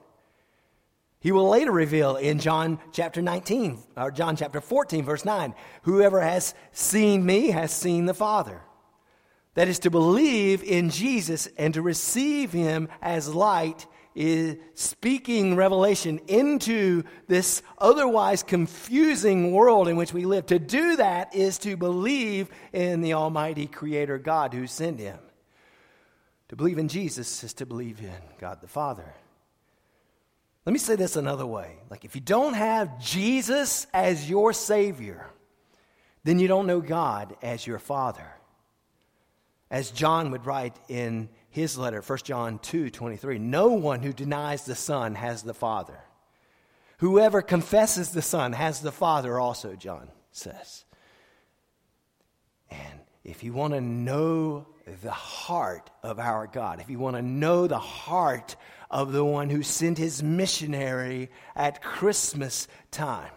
He 1.21 1.33
will 1.33 1.49
later 1.49 1.73
reveal 1.73 2.17
in 2.17 2.38
John 2.38 2.78
chapter 2.93 3.23
19, 3.23 3.78
or 3.97 4.11
John 4.11 4.37
chapter 4.37 4.61
14, 4.61 5.05
verse 5.05 5.25
9, 5.25 5.55
whoever 5.83 6.21
has 6.21 6.55
seen 6.73 7.25
me 7.25 7.50
has 7.50 7.73
seen 7.73 8.05
the 8.05 8.14
Father. 8.14 8.61
That 9.58 9.66
is 9.66 9.80
to 9.80 9.90
believe 9.90 10.62
in 10.62 10.88
Jesus 10.88 11.48
and 11.58 11.74
to 11.74 11.82
receive 11.82 12.52
him 12.52 12.88
as 13.02 13.34
light 13.34 13.88
is 14.14 14.56
speaking 14.74 15.56
revelation 15.56 16.20
into 16.28 17.02
this 17.26 17.60
otherwise 17.76 18.44
confusing 18.44 19.50
world 19.50 19.88
in 19.88 19.96
which 19.96 20.12
we 20.12 20.26
live. 20.26 20.46
To 20.46 20.60
do 20.60 20.94
that 20.94 21.34
is 21.34 21.58
to 21.58 21.76
believe 21.76 22.50
in 22.72 23.00
the 23.00 23.14
Almighty 23.14 23.66
Creator 23.66 24.18
God 24.18 24.54
who 24.54 24.68
sent 24.68 25.00
him. 25.00 25.18
To 26.50 26.54
believe 26.54 26.78
in 26.78 26.86
Jesus 26.86 27.42
is 27.42 27.52
to 27.54 27.66
believe 27.66 27.98
in 27.98 28.14
God 28.38 28.60
the 28.60 28.68
Father. 28.68 29.12
Let 30.66 30.72
me 30.72 30.78
say 30.78 30.94
this 30.94 31.16
another 31.16 31.46
way. 31.46 31.78
Like, 31.90 32.04
if 32.04 32.14
you 32.14 32.20
don't 32.20 32.54
have 32.54 33.00
Jesus 33.00 33.88
as 33.92 34.30
your 34.30 34.52
Savior, 34.52 35.26
then 36.22 36.38
you 36.38 36.46
don't 36.46 36.68
know 36.68 36.80
God 36.80 37.36
as 37.42 37.66
your 37.66 37.80
Father. 37.80 38.38
As 39.70 39.90
John 39.90 40.30
would 40.30 40.46
write 40.46 40.76
in 40.88 41.28
his 41.50 41.76
letter, 41.76 42.00
1 42.00 42.18
John 42.25 42.58
2 42.58 42.90
23, 42.90 43.38
no 43.38 43.68
one 43.68 44.02
who 44.02 44.12
denies 44.12 44.64
the 44.64 44.75
Son 44.75 45.14
has 45.14 45.42
the 45.42 45.54
Father. 45.54 46.00
Whoever 46.98 47.42
confesses 47.42 48.10
the 48.10 48.22
Son 48.22 48.52
has 48.52 48.80
the 48.80 48.92
Father 48.92 49.38
also, 49.38 49.75
John 49.76 50.08
says. 50.32 50.84
And 52.70 53.00
if 53.25 53.44
you 53.44 53.52
want 53.52 53.75
to 53.75 53.80
know 53.80 54.66
the 55.02 55.10
heart 55.10 55.90
of 56.02 56.18
our 56.18 56.46
God, 56.46 56.80
if 56.80 56.88
you 56.88 56.98
want 56.98 57.16
to 57.16 57.22
know 57.22 57.66
the 57.66 57.78
heart 57.78 58.56
of 58.90 59.12
the 59.12 59.25
one 59.25 59.50
who 59.50 59.62
sent 59.62 59.98
his 59.98 60.22
missionary 60.22 61.30
at 61.54 61.82
Christmas 61.82 62.68
time, 62.90 63.30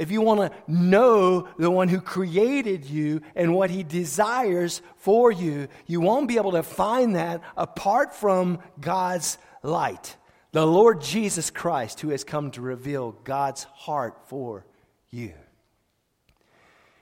if 0.00 0.10
you 0.10 0.22
want 0.22 0.40
to 0.40 0.50
know 0.66 1.46
the 1.58 1.70
one 1.70 1.88
who 1.88 2.00
created 2.00 2.86
you 2.86 3.20
and 3.34 3.54
what 3.54 3.68
he 3.68 3.82
desires 3.82 4.80
for 4.96 5.30
you, 5.30 5.68
you 5.86 6.00
won't 6.00 6.26
be 6.26 6.38
able 6.38 6.52
to 6.52 6.62
find 6.62 7.16
that 7.16 7.42
apart 7.54 8.14
from 8.14 8.60
God's 8.80 9.36
light. 9.62 10.16
The 10.52 10.66
Lord 10.66 11.02
Jesus 11.02 11.50
Christ, 11.50 12.00
who 12.00 12.08
has 12.08 12.24
come 12.24 12.50
to 12.52 12.62
reveal 12.62 13.12
God's 13.24 13.64
heart 13.64 14.16
for 14.24 14.64
you. 15.10 15.34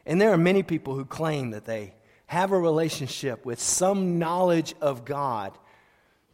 And 0.04 0.20
there 0.20 0.32
are 0.32 0.36
many 0.36 0.64
people 0.64 0.96
who 0.96 1.04
claim 1.04 1.50
that 1.50 1.66
they 1.66 1.94
have 2.26 2.50
a 2.50 2.58
relationship 2.58 3.46
with 3.46 3.60
some 3.60 4.18
knowledge 4.18 4.74
of 4.80 5.04
God, 5.04 5.56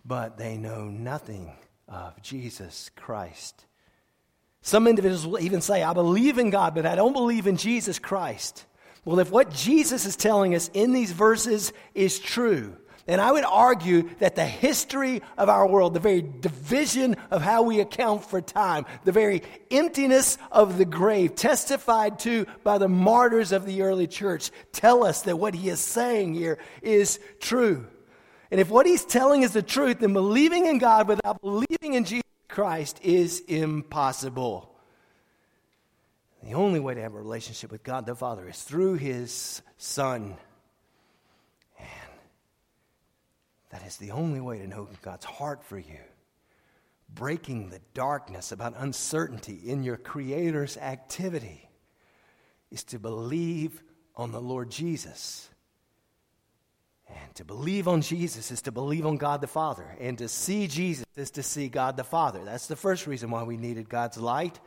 but 0.02 0.38
they 0.38 0.56
know 0.56 0.87
nothing 0.87 1.52
of 1.88 2.23
Jesus 2.23 2.90
Christ. 2.97 3.66
Some 4.64 4.87
individuals 4.87 5.26
will 5.26 5.40
even 5.40 5.61
say, 5.61 5.83
I 5.83 5.92
believe 5.92 6.38
in 6.38 6.49
God, 6.49 6.75
but 6.75 6.87
I 6.87 6.94
don't 6.94 7.12
believe 7.12 7.47
in 7.47 7.59
Jesus 7.59 7.99
Christ. 7.99 8.64
Well, 9.04 9.18
if 9.18 9.30
what 9.30 9.52
Jesus 9.52 10.06
is 10.06 10.16
telling 10.16 10.54
us 10.54 10.71
in 10.73 10.94
these 10.94 11.12
verses 11.12 11.75
is 11.94 12.18
true, 12.18 12.75
and 13.06 13.21
I 13.21 13.30
would 13.30 13.44
argue 13.44 14.09
that 14.21 14.37
the 14.37 14.47
history 14.47 15.21
of 15.37 15.50
our 15.50 15.68
world, 15.68 15.92
the 15.92 16.00
very 16.00 16.23
division 16.23 17.16
of 17.30 17.42
how 17.42 17.61
we 17.61 17.80
account 17.80 18.25
for 18.25 18.40
time, 18.40 18.87
the 19.04 19.12
very 19.12 19.42
emptiness 19.71 20.38
of 20.50 20.78
the 20.78 20.87
grave, 20.87 21.35
testified 21.35 22.18
to 22.21 22.47
by 22.62 22.78
the 22.78 22.88
martyrs 22.88 23.52
of 23.52 23.66
the 23.66 23.83
early 23.83 24.06
church, 24.06 24.50
tell 24.73 25.04
us 25.04 25.21
that 25.23 25.37
what 25.37 25.52
he 25.52 25.68
is 25.68 25.80
saying 25.80 26.33
here 26.33 26.56
is 26.80 27.21
true. 27.38 27.87
And 28.50 28.59
if 28.59 28.71
what 28.71 28.87
he's 28.87 29.04
telling 29.04 29.42
is 29.42 29.52
the 29.52 29.62
truth, 29.62 29.99
then 29.99 30.14
believing 30.14 30.64
in 30.64 30.78
God 30.78 31.06
without 31.06 31.42
believing 31.42 31.92
in 31.92 32.06
Jesus 32.06 32.25
Christ 32.55 33.01
is 33.03 33.41
impossible. 33.41 34.73
The 36.45 36.55
only 36.55 36.79
way 36.79 36.95
to 36.95 37.01
have 37.01 37.15
a 37.15 37.19
relationship 37.19 37.73
with 37.73 37.83
God 37.83 38.07
the 38.07 38.15
Father 38.15 38.49
is 38.49 38.63
through 38.63 38.95
his 38.95 39.61
Son. 39.77 40.37
And 41.81 42.13
that 43.71 43.85
is 43.85 43.97
the 43.97 44.13
only 44.13 44.41
way 44.41 44.59
to 44.59 44.69
know 44.69 44.87
God's 45.03 45.25
heart 45.25 45.65
for 45.65 45.79
you. 45.79 45.99
Breaking 47.13 47.71
the 47.71 47.81
darkness 47.93 48.53
about 48.53 48.75
uncertainty 48.77 49.59
in 49.67 49.83
your 49.83 49.97
Creator's 49.97 50.77
activity 50.77 51.69
is 52.71 52.85
to 52.85 53.01
believe 53.01 53.83
on 54.15 54.31
the 54.31 54.41
Lord 54.41 54.71
Jesus. 54.71 55.49
And 57.23 57.35
to 57.37 57.44
believe 57.44 57.88
on 57.88 58.00
Jesus 58.02 58.50
is 58.50 58.62
to 58.62 58.73
believe 58.73 59.06
on 59.06 59.16
God 59.16 59.40
the 59.40 59.47
Father. 59.47 59.87
And 60.00 60.18
to 60.18 60.28
see 60.28 60.66
Jesus 60.66 61.06
is 61.16 61.30
to 61.33 61.42
see 61.42 61.68
God 61.68 61.97
the 61.97 62.04
Father. 62.04 62.44
That's 62.44 62.66
the 62.66 62.76
first 62.76 63.06
reason 63.06 63.30
why 63.30 63.42
we 63.42 63.56
needed 63.56 63.88
God's 63.88 64.18
light 64.18 64.59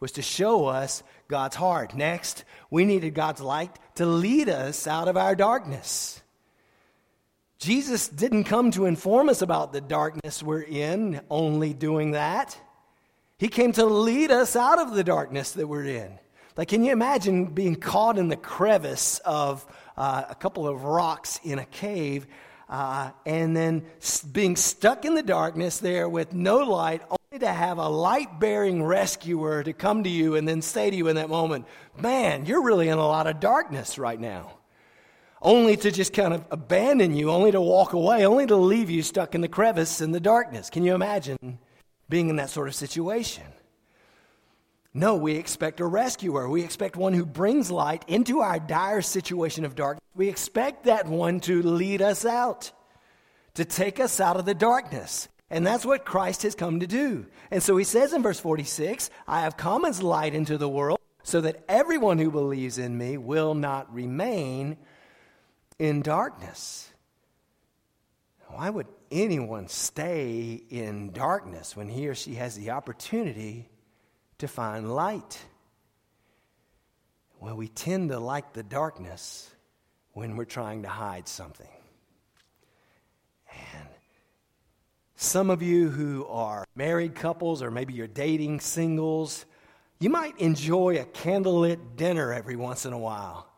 was 0.00 0.12
to 0.12 0.22
show 0.22 0.66
us 0.66 1.02
God's 1.28 1.56
heart. 1.56 1.94
Next, 1.94 2.44
we 2.70 2.84
needed 2.84 3.14
God's 3.14 3.40
light 3.40 3.78
to 3.94 4.06
lead 4.06 4.48
us 4.48 4.86
out 4.86 5.08
of 5.08 5.16
our 5.16 5.34
darkness. 5.34 6.20
Jesus 7.58 8.08
didn't 8.08 8.44
come 8.44 8.70
to 8.72 8.86
inform 8.86 9.28
us 9.28 9.40
about 9.40 9.72
the 9.72 9.80
darkness 9.80 10.42
we're 10.42 10.60
in, 10.60 11.20
only 11.30 11.72
doing 11.72 12.10
that. 12.10 12.58
He 13.38 13.48
came 13.48 13.72
to 13.72 13.86
lead 13.86 14.30
us 14.30 14.56
out 14.56 14.78
of 14.78 14.94
the 14.94 15.04
darkness 15.04 15.52
that 15.52 15.66
we're 15.66 15.84
in. 15.84 16.18
Like, 16.56 16.68
can 16.68 16.84
you 16.84 16.92
imagine 16.92 17.46
being 17.46 17.74
caught 17.74 18.16
in 18.16 18.28
the 18.28 18.36
crevice 18.36 19.20
of 19.24 19.66
uh, 19.96 20.24
a 20.28 20.34
couple 20.34 20.68
of 20.68 20.84
rocks 20.84 21.40
in 21.42 21.58
a 21.58 21.64
cave 21.64 22.26
uh, 22.68 23.10
and 23.26 23.56
then 23.56 23.84
being 24.32 24.56
stuck 24.56 25.04
in 25.04 25.14
the 25.14 25.22
darkness 25.22 25.78
there 25.78 26.08
with 26.08 26.32
no 26.32 26.58
light, 26.58 27.02
only 27.10 27.40
to 27.40 27.52
have 27.52 27.78
a 27.78 27.88
light 27.88 28.38
bearing 28.38 28.82
rescuer 28.82 29.64
to 29.64 29.72
come 29.72 30.04
to 30.04 30.10
you 30.10 30.36
and 30.36 30.46
then 30.46 30.62
say 30.62 30.90
to 30.90 30.96
you 30.96 31.08
in 31.08 31.16
that 31.16 31.28
moment, 31.28 31.66
Man, 32.00 32.46
you're 32.46 32.62
really 32.62 32.88
in 32.88 32.98
a 32.98 33.06
lot 33.06 33.26
of 33.26 33.40
darkness 33.40 33.98
right 33.98 34.18
now 34.18 34.58
only 35.44 35.76
to 35.76 35.90
just 35.90 36.14
kind 36.14 36.32
of 36.32 36.42
abandon 36.50 37.14
you, 37.14 37.30
only 37.30 37.52
to 37.52 37.60
walk 37.60 37.92
away, 37.92 38.26
only 38.26 38.46
to 38.46 38.56
leave 38.56 38.88
you 38.88 39.02
stuck 39.02 39.34
in 39.34 39.42
the 39.42 39.48
crevice 39.48 40.00
in 40.00 40.10
the 40.10 40.18
darkness. 40.18 40.70
Can 40.70 40.82
you 40.84 40.94
imagine 40.94 41.58
being 42.08 42.30
in 42.30 42.36
that 42.36 42.48
sort 42.48 42.66
of 42.66 42.74
situation? 42.74 43.44
No, 44.96 45.16
we 45.16 45.34
expect 45.34 45.80
a 45.80 45.86
rescuer. 45.86 46.48
We 46.48 46.62
expect 46.62 46.96
one 46.96 47.14
who 47.14 47.26
brings 47.26 47.68
light 47.68 48.04
into 48.06 48.40
our 48.40 48.60
dire 48.60 49.02
situation 49.02 49.64
of 49.64 49.74
darkness. 49.74 50.00
We 50.14 50.28
expect 50.28 50.84
that 50.84 51.08
one 51.08 51.40
to 51.40 51.62
lead 51.62 52.00
us 52.00 52.24
out, 52.24 52.70
to 53.54 53.64
take 53.64 53.98
us 53.98 54.20
out 54.20 54.36
of 54.36 54.44
the 54.44 54.54
darkness. 54.54 55.28
And 55.50 55.66
that's 55.66 55.84
what 55.84 56.04
Christ 56.04 56.44
has 56.44 56.54
come 56.54 56.78
to 56.78 56.86
do. 56.86 57.26
And 57.50 57.60
so 57.60 57.76
he 57.76 57.84
says 57.84 58.12
in 58.12 58.22
verse 58.22 58.38
46 58.38 59.10
I 59.26 59.40
have 59.40 59.56
come 59.56 59.84
as 59.84 60.00
light 60.00 60.32
into 60.32 60.56
the 60.56 60.68
world 60.68 61.00
so 61.24 61.40
that 61.40 61.64
everyone 61.68 62.18
who 62.18 62.30
believes 62.30 62.78
in 62.78 62.96
me 62.96 63.18
will 63.18 63.54
not 63.54 63.92
remain 63.92 64.76
in 65.78 66.02
darkness. 66.02 66.92
Why 68.46 68.70
would 68.70 68.86
anyone 69.10 69.66
stay 69.66 70.62
in 70.70 71.10
darkness 71.10 71.76
when 71.76 71.88
he 71.88 72.06
or 72.06 72.14
she 72.14 72.34
has 72.34 72.54
the 72.54 72.70
opportunity 72.70 73.68
to 74.38 74.48
find 74.48 74.94
light? 74.94 75.38
Well, 77.40 77.56
we 77.56 77.68
tend 77.68 78.10
to 78.10 78.18
like 78.18 78.52
the 78.52 78.62
darkness 78.62 79.50
when 80.12 80.36
we're 80.36 80.44
trying 80.44 80.82
to 80.82 80.88
hide 80.88 81.28
something. 81.28 81.68
And 83.50 83.88
some 85.16 85.50
of 85.50 85.62
you 85.62 85.90
who 85.90 86.26
are 86.26 86.64
married 86.74 87.14
couples 87.14 87.62
or 87.62 87.70
maybe 87.70 87.92
you're 87.92 88.06
dating 88.06 88.60
singles, 88.60 89.44
you 90.00 90.10
might 90.10 90.38
enjoy 90.38 90.98
a 90.98 91.04
candlelit 91.04 91.96
dinner 91.96 92.32
every 92.32 92.56
once 92.56 92.86
in 92.86 92.92
a 92.92 92.98
while. 92.98 93.48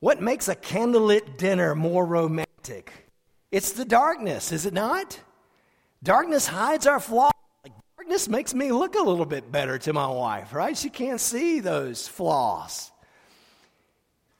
What 0.00 0.22
makes 0.22 0.48
a 0.48 0.54
candlelit 0.54 1.36
dinner 1.36 1.74
more 1.74 2.06
romantic? 2.06 2.92
It's 3.50 3.72
the 3.72 3.84
darkness, 3.84 4.52
is 4.52 4.66
it 4.66 4.74
not? 4.74 5.20
Darkness 6.02 6.46
hides 6.46 6.86
our 6.86 7.00
flaws. 7.00 7.32
Darkness 8.08 8.28
makes 8.30 8.54
me 8.54 8.72
look 8.72 8.94
a 8.94 9.02
little 9.02 9.26
bit 9.26 9.52
better 9.52 9.76
to 9.80 9.92
my 9.92 10.06
wife, 10.06 10.54
right? 10.54 10.74
She 10.74 10.88
can't 10.88 11.20
see 11.20 11.60
those 11.60 12.08
flaws. 12.08 12.90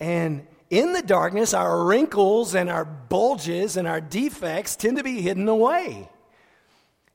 And 0.00 0.46
in 0.70 0.94
the 0.94 1.02
darkness, 1.02 1.52
our 1.52 1.84
wrinkles 1.84 2.54
and 2.54 2.70
our 2.70 2.86
bulges 2.86 3.76
and 3.76 3.86
our 3.86 4.00
defects 4.00 4.74
tend 4.74 4.96
to 4.96 5.04
be 5.04 5.20
hidden 5.20 5.48
away. 5.48 6.08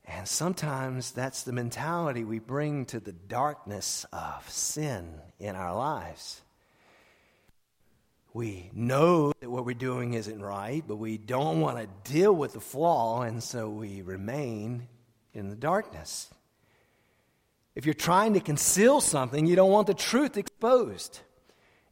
And 0.05 0.27
sometimes 0.27 1.09
that's 1.09 1.41
the 1.41 1.53
mentality 1.53 2.23
we 2.23 2.37
bring 2.37 2.85
to 2.85 2.99
the 2.99 3.13
darkness 3.13 4.05
of 4.13 4.47
sin 4.47 5.21
in 5.39 5.55
our 5.55 5.75
lives. 5.75 6.43
We 8.31 8.69
know 8.73 9.33
that 9.39 9.49
what 9.49 9.65
we're 9.65 9.73
doing 9.73 10.13
isn't 10.13 10.39
right, 10.39 10.83
but 10.87 10.97
we 10.97 11.17
don't 11.17 11.61
want 11.61 11.79
to 11.79 12.11
deal 12.13 12.31
with 12.31 12.53
the 12.53 12.61
flaw, 12.61 13.23
and 13.23 13.41
so 13.41 13.71
we 13.71 14.03
remain 14.03 14.87
in 15.33 15.49
the 15.49 15.55
darkness. 15.55 16.29
If 17.75 17.85
you're 17.85 17.93
trying 17.93 18.33
to 18.33 18.39
conceal 18.39 19.01
something, 19.01 19.45
you 19.45 19.55
don't 19.55 19.71
want 19.71 19.87
the 19.87 19.93
truth 19.93 20.37
exposed. 20.37 21.21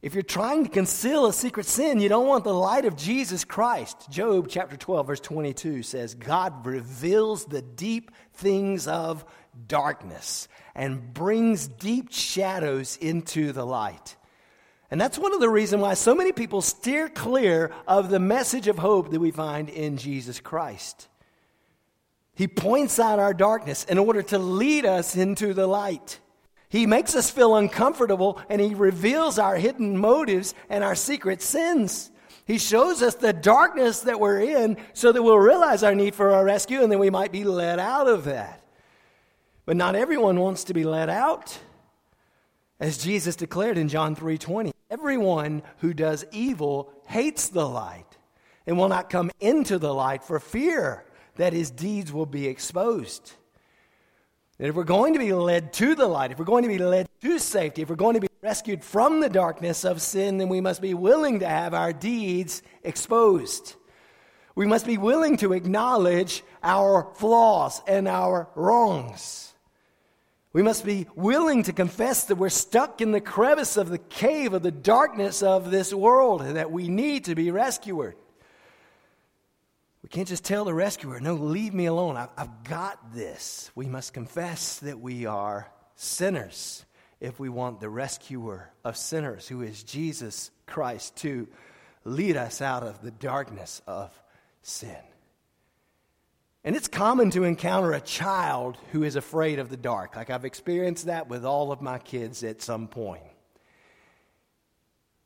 If 0.00 0.14
you're 0.14 0.22
trying 0.22 0.64
to 0.64 0.70
conceal 0.70 1.26
a 1.26 1.32
secret 1.32 1.66
sin, 1.66 2.00
you 2.00 2.08
don't 2.08 2.26
want 2.26 2.42
the 2.42 2.54
light 2.54 2.84
of 2.84 2.96
Jesus 2.96 3.44
Christ. 3.44 4.10
Job 4.10 4.46
chapter 4.48 4.76
12, 4.76 5.06
verse 5.06 5.20
22 5.20 5.84
says, 5.84 6.14
God 6.14 6.66
reveals 6.66 7.44
the 7.44 7.62
deep 7.62 8.10
things 8.34 8.88
of 8.88 9.24
darkness 9.68 10.48
and 10.74 11.14
brings 11.14 11.68
deep 11.68 12.12
shadows 12.12 12.96
into 12.96 13.52
the 13.52 13.64
light. 13.64 14.16
And 14.90 15.00
that's 15.00 15.18
one 15.18 15.32
of 15.32 15.40
the 15.40 15.48
reasons 15.48 15.82
why 15.82 15.94
so 15.94 16.14
many 16.14 16.32
people 16.32 16.62
steer 16.62 17.08
clear 17.08 17.72
of 17.86 18.10
the 18.10 18.20
message 18.20 18.66
of 18.66 18.78
hope 18.78 19.10
that 19.10 19.20
we 19.20 19.30
find 19.30 19.68
in 19.68 19.96
Jesus 19.96 20.40
Christ. 20.40 21.08
He 22.34 22.48
points 22.48 22.98
out 22.98 23.18
our 23.18 23.34
darkness 23.34 23.84
in 23.84 23.98
order 23.98 24.22
to 24.22 24.38
lead 24.38 24.86
us 24.86 25.16
into 25.16 25.52
the 25.52 25.66
light. 25.66 26.18
He 26.68 26.86
makes 26.86 27.14
us 27.14 27.30
feel 27.30 27.56
uncomfortable 27.56 28.40
and 28.48 28.60
he 28.60 28.74
reveals 28.74 29.38
our 29.38 29.56
hidden 29.56 29.98
motives 29.98 30.54
and 30.70 30.82
our 30.82 30.94
secret 30.94 31.42
sins. 31.42 32.10
He 32.46 32.58
shows 32.58 33.02
us 33.02 33.14
the 33.14 33.34
darkness 33.34 34.00
that 34.00 34.18
we're 34.18 34.40
in 34.40 34.78
so 34.94 35.12
that 35.12 35.22
we'll 35.22 35.38
realize 35.38 35.82
our 35.82 35.94
need 35.94 36.14
for 36.14 36.32
our 36.32 36.44
rescue 36.44 36.82
and 36.82 36.90
then 36.90 36.98
we 36.98 37.10
might 37.10 37.30
be 37.30 37.44
led 37.44 37.78
out 37.78 38.08
of 38.08 38.24
that. 38.24 38.62
But 39.66 39.76
not 39.76 39.94
everyone 39.94 40.40
wants 40.40 40.64
to 40.64 40.74
be 40.74 40.84
let 40.84 41.10
out. 41.10 41.58
As 42.80 42.98
Jesus 42.98 43.36
declared 43.36 43.78
in 43.78 43.88
John 43.88 44.16
3:20, 44.16 44.72
everyone 44.90 45.62
who 45.78 45.94
does 45.94 46.24
evil 46.32 46.92
hates 47.06 47.48
the 47.48 47.68
light 47.68 48.16
and 48.66 48.76
will 48.76 48.88
not 48.88 49.10
come 49.10 49.30
into 49.40 49.78
the 49.78 49.94
light 49.94 50.24
for 50.24 50.40
fear 50.40 51.04
that 51.36 51.52
his 51.52 51.70
deeds 51.70 52.12
will 52.12 52.26
be 52.26 52.46
exposed. 52.46 53.32
That 54.58 54.68
if 54.68 54.74
we're 54.74 54.84
going 54.84 55.14
to 55.14 55.18
be 55.18 55.32
led 55.32 55.72
to 55.74 55.94
the 55.94 56.06
light, 56.06 56.30
if 56.30 56.38
we're 56.38 56.44
going 56.44 56.62
to 56.62 56.68
be 56.68 56.78
led 56.78 57.08
to 57.22 57.38
safety, 57.38 57.82
if 57.82 57.88
we're 57.88 57.96
going 57.96 58.14
to 58.14 58.20
be 58.20 58.28
rescued 58.42 58.84
from 58.84 59.20
the 59.20 59.28
darkness 59.28 59.84
of 59.84 60.02
sin, 60.02 60.38
then 60.38 60.48
we 60.48 60.60
must 60.60 60.82
be 60.82 60.94
willing 60.94 61.40
to 61.40 61.48
have 61.48 61.74
our 61.74 61.92
deeds 61.92 62.62
exposed. 62.82 63.76
We 64.54 64.66
must 64.66 64.86
be 64.86 64.98
willing 64.98 65.38
to 65.38 65.52
acknowledge 65.52 66.42
our 66.62 67.10
flaws 67.14 67.80
and 67.86 68.06
our 68.06 68.48
wrongs. 68.54 69.54
We 70.52 70.62
must 70.62 70.84
be 70.84 71.06
willing 71.14 71.62
to 71.62 71.72
confess 71.72 72.24
that 72.24 72.36
we're 72.36 72.50
stuck 72.50 73.00
in 73.00 73.12
the 73.12 73.22
crevice 73.22 73.78
of 73.78 73.88
the 73.88 73.98
cave 73.98 74.52
of 74.52 74.62
the 74.62 74.70
darkness 74.70 75.42
of 75.42 75.70
this 75.70 75.94
world 75.94 76.42
and 76.42 76.56
that 76.56 76.70
we 76.70 76.88
need 76.88 77.24
to 77.24 77.34
be 77.34 77.50
rescued. 77.50 78.14
We 80.02 80.08
can't 80.08 80.28
just 80.28 80.44
tell 80.44 80.64
the 80.64 80.74
rescuer, 80.74 81.20
no, 81.20 81.34
leave 81.34 81.72
me 81.72 81.86
alone. 81.86 82.16
I've, 82.16 82.30
I've 82.36 82.64
got 82.64 83.14
this. 83.14 83.70
We 83.74 83.86
must 83.86 84.12
confess 84.12 84.80
that 84.80 85.00
we 85.00 85.26
are 85.26 85.70
sinners 85.94 86.84
if 87.20 87.38
we 87.38 87.48
want 87.48 87.80
the 87.80 87.88
rescuer 87.88 88.70
of 88.84 88.96
sinners, 88.96 89.46
who 89.46 89.62
is 89.62 89.84
Jesus 89.84 90.50
Christ, 90.66 91.16
to 91.18 91.46
lead 92.04 92.36
us 92.36 92.60
out 92.60 92.82
of 92.82 93.00
the 93.00 93.12
darkness 93.12 93.80
of 93.86 94.10
sin. 94.62 94.96
And 96.64 96.74
it's 96.74 96.88
common 96.88 97.30
to 97.30 97.44
encounter 97.44 97.92
a 97.92 98.00
child 98.00 98.76
who 98.90 99.04
is 99.04 99.14
afraid 99.14 99.60
of 99.60 99.68
the 99.68 99.76
dark. 99.76 100.16
Like 100.16 100.30
I've 100.30 100.44
experienced 100.44 101.06
that 101.06 101.28
with 101.28 101.44
all 101.44 101.70
of 101.70 101.80
my 101.80 101.98
kids 101.98 102.42
at 102.42 102.60
some 102.60 102.88
point. 102.88 103.22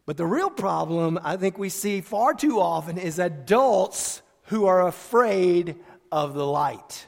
But 0.04 0.16
the 0.16 0.26
real 0.26 0.50
problem 0.50 1.18
I 1.22 1.36
think 1.36 1.58
we 1.58 1.68
see 1.68 2.00
far 2.00 2.34
too 2.34 2.60
often 2.60 2.96
is 2.96 3.18
adults 3.18 4.22
who 4.46 4.66
are 4.66 4.87
afraid 4.87 5.76
of 6.11 6.35
the 6.35 6.46
light. 6.46 7.06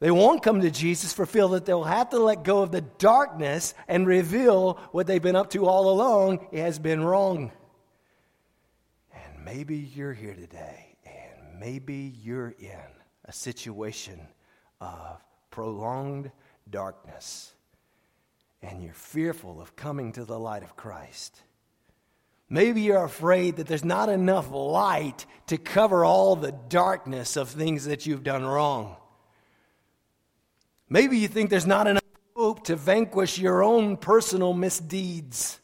They 0.00 0.10
won't 0.10 0.44
come 0.44 0.60
to 0.60 0.70
Jesus 0.70 1.12
for 1.12 1.26
fear 1.26 1.48
that 1.48 1.66
they'll 1.66 1.82
have 1.82 2.10
to 2.10 2.18
let 2.18 2.44
go 2.44 2.62
of 2.62 2.70
the 2.70 2.82
darkness 2.82 3.74
and 3.88 4.06
reveal 4.06 4.74
what 4.92 5.06
they've 5.06 5.20
been 5.20 5.34
up 5.34 5.50
to 5.50 5.66
all 5.66 5.90
along 5.90 6.46
it 6.52 6.60
has 6.60 6.78
been 6.78 7.02
wrong. 7.02 7.50
And 9.12 9.44
maybe 9.44 9.76
you're 9.76 10.12
here 10.12 10.34
today, 10.34 10.96
and 11.04 11.58
maybe 11.58 12.14
you're 12.22 12.54
in 12.60 12.78
a 13.24 13.32
situation 13.32 14.20
of 14.80 15.20
prolonged 15.50 16.30
darkness, 16.70 17.52
and 18.62 18.82
you're 18.82 18.92
fearful 18.92 19.60
of 19.60 19.74
coming 19.74 20.12
to 20.12 20.24
the 20.24 20.38
light 20.38 20.62
of 20.62 20.76
Christ. 20.76 21.42
Maybe 22.50 22.80
you're 22.80 23.04
afraid 23.04 23.56
that 23.56 23.66
there's 23.66 23.84
not 23.84 24.08
enough 24.08 24.50
light 24.50 25.26
to 25.48 25.58
cover 25.58 26.04
all 26.04 26.34
the 26.34 26.52
darkness 26.52 27.36
of 27.36 27.50
things 27.50 27.84
that 27.84 28.06
you've 28.06 28.24
done 28.24 28.44
wrong. 28.44 28.96
Maybe 30.88 31.18
you 31.18 31.28
think 31.28 31.50
there's 31.50 31.66
not 31.66 31.86
enough 31.86 32.02
hope 32.34 32.64
to 32.64 32.76
vanquish 32.76 33.38
your 33.38 33.62
own 33.62 33.96
personal 33.96 34.54
misdeeds. 34.54 35.60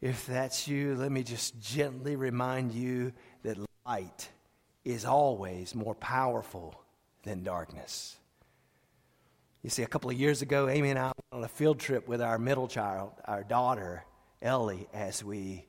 If 0.00 0.26
that's 0.26 0.68
you, 0.68 0.94
let 0.96 1.10
me 1.12 1.22
just 1.22 1.58
gently 1.60 2.16
remind 2.16 2.72
you 2.72 3.12
that 3.42 3.56
light 3.86 4.28
is 4.84 5.04
always 5.04 5.74
more 5.74 5.94
powerful 5.94 6.82
than 7.22 7.42
darkness. 7.42 8.16
You 9.62 9.70
see, 9.70 9.82
a 9.82 9.86
couple 9.86 10.10
of 10.10 10.18
years 10.18 10.42
ago, 10.42 10.68
Amy 10.68 10.90
and 10.90 10.98
I 10.98 11.04
went 11.04 11.14
on 11.32 11.44
a 11.44 11.48
field 11.48 11.78
trip 11.78 12.08
with 12.08 12.20
our 12.20 12.38
middle 12.38 12.66
child, 12.66 13.12
our 13.26 13.44
daughter, 13.44 14.04
Ellie, 14.42 14.88
as 14.94 15.22
we 15.22 15.66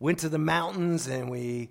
went 0.00 0.18
to 0.20 0.28
the 0.28 0.38
mountains 0.38 1.06
and 1.06 1.30
we 1.30 1.68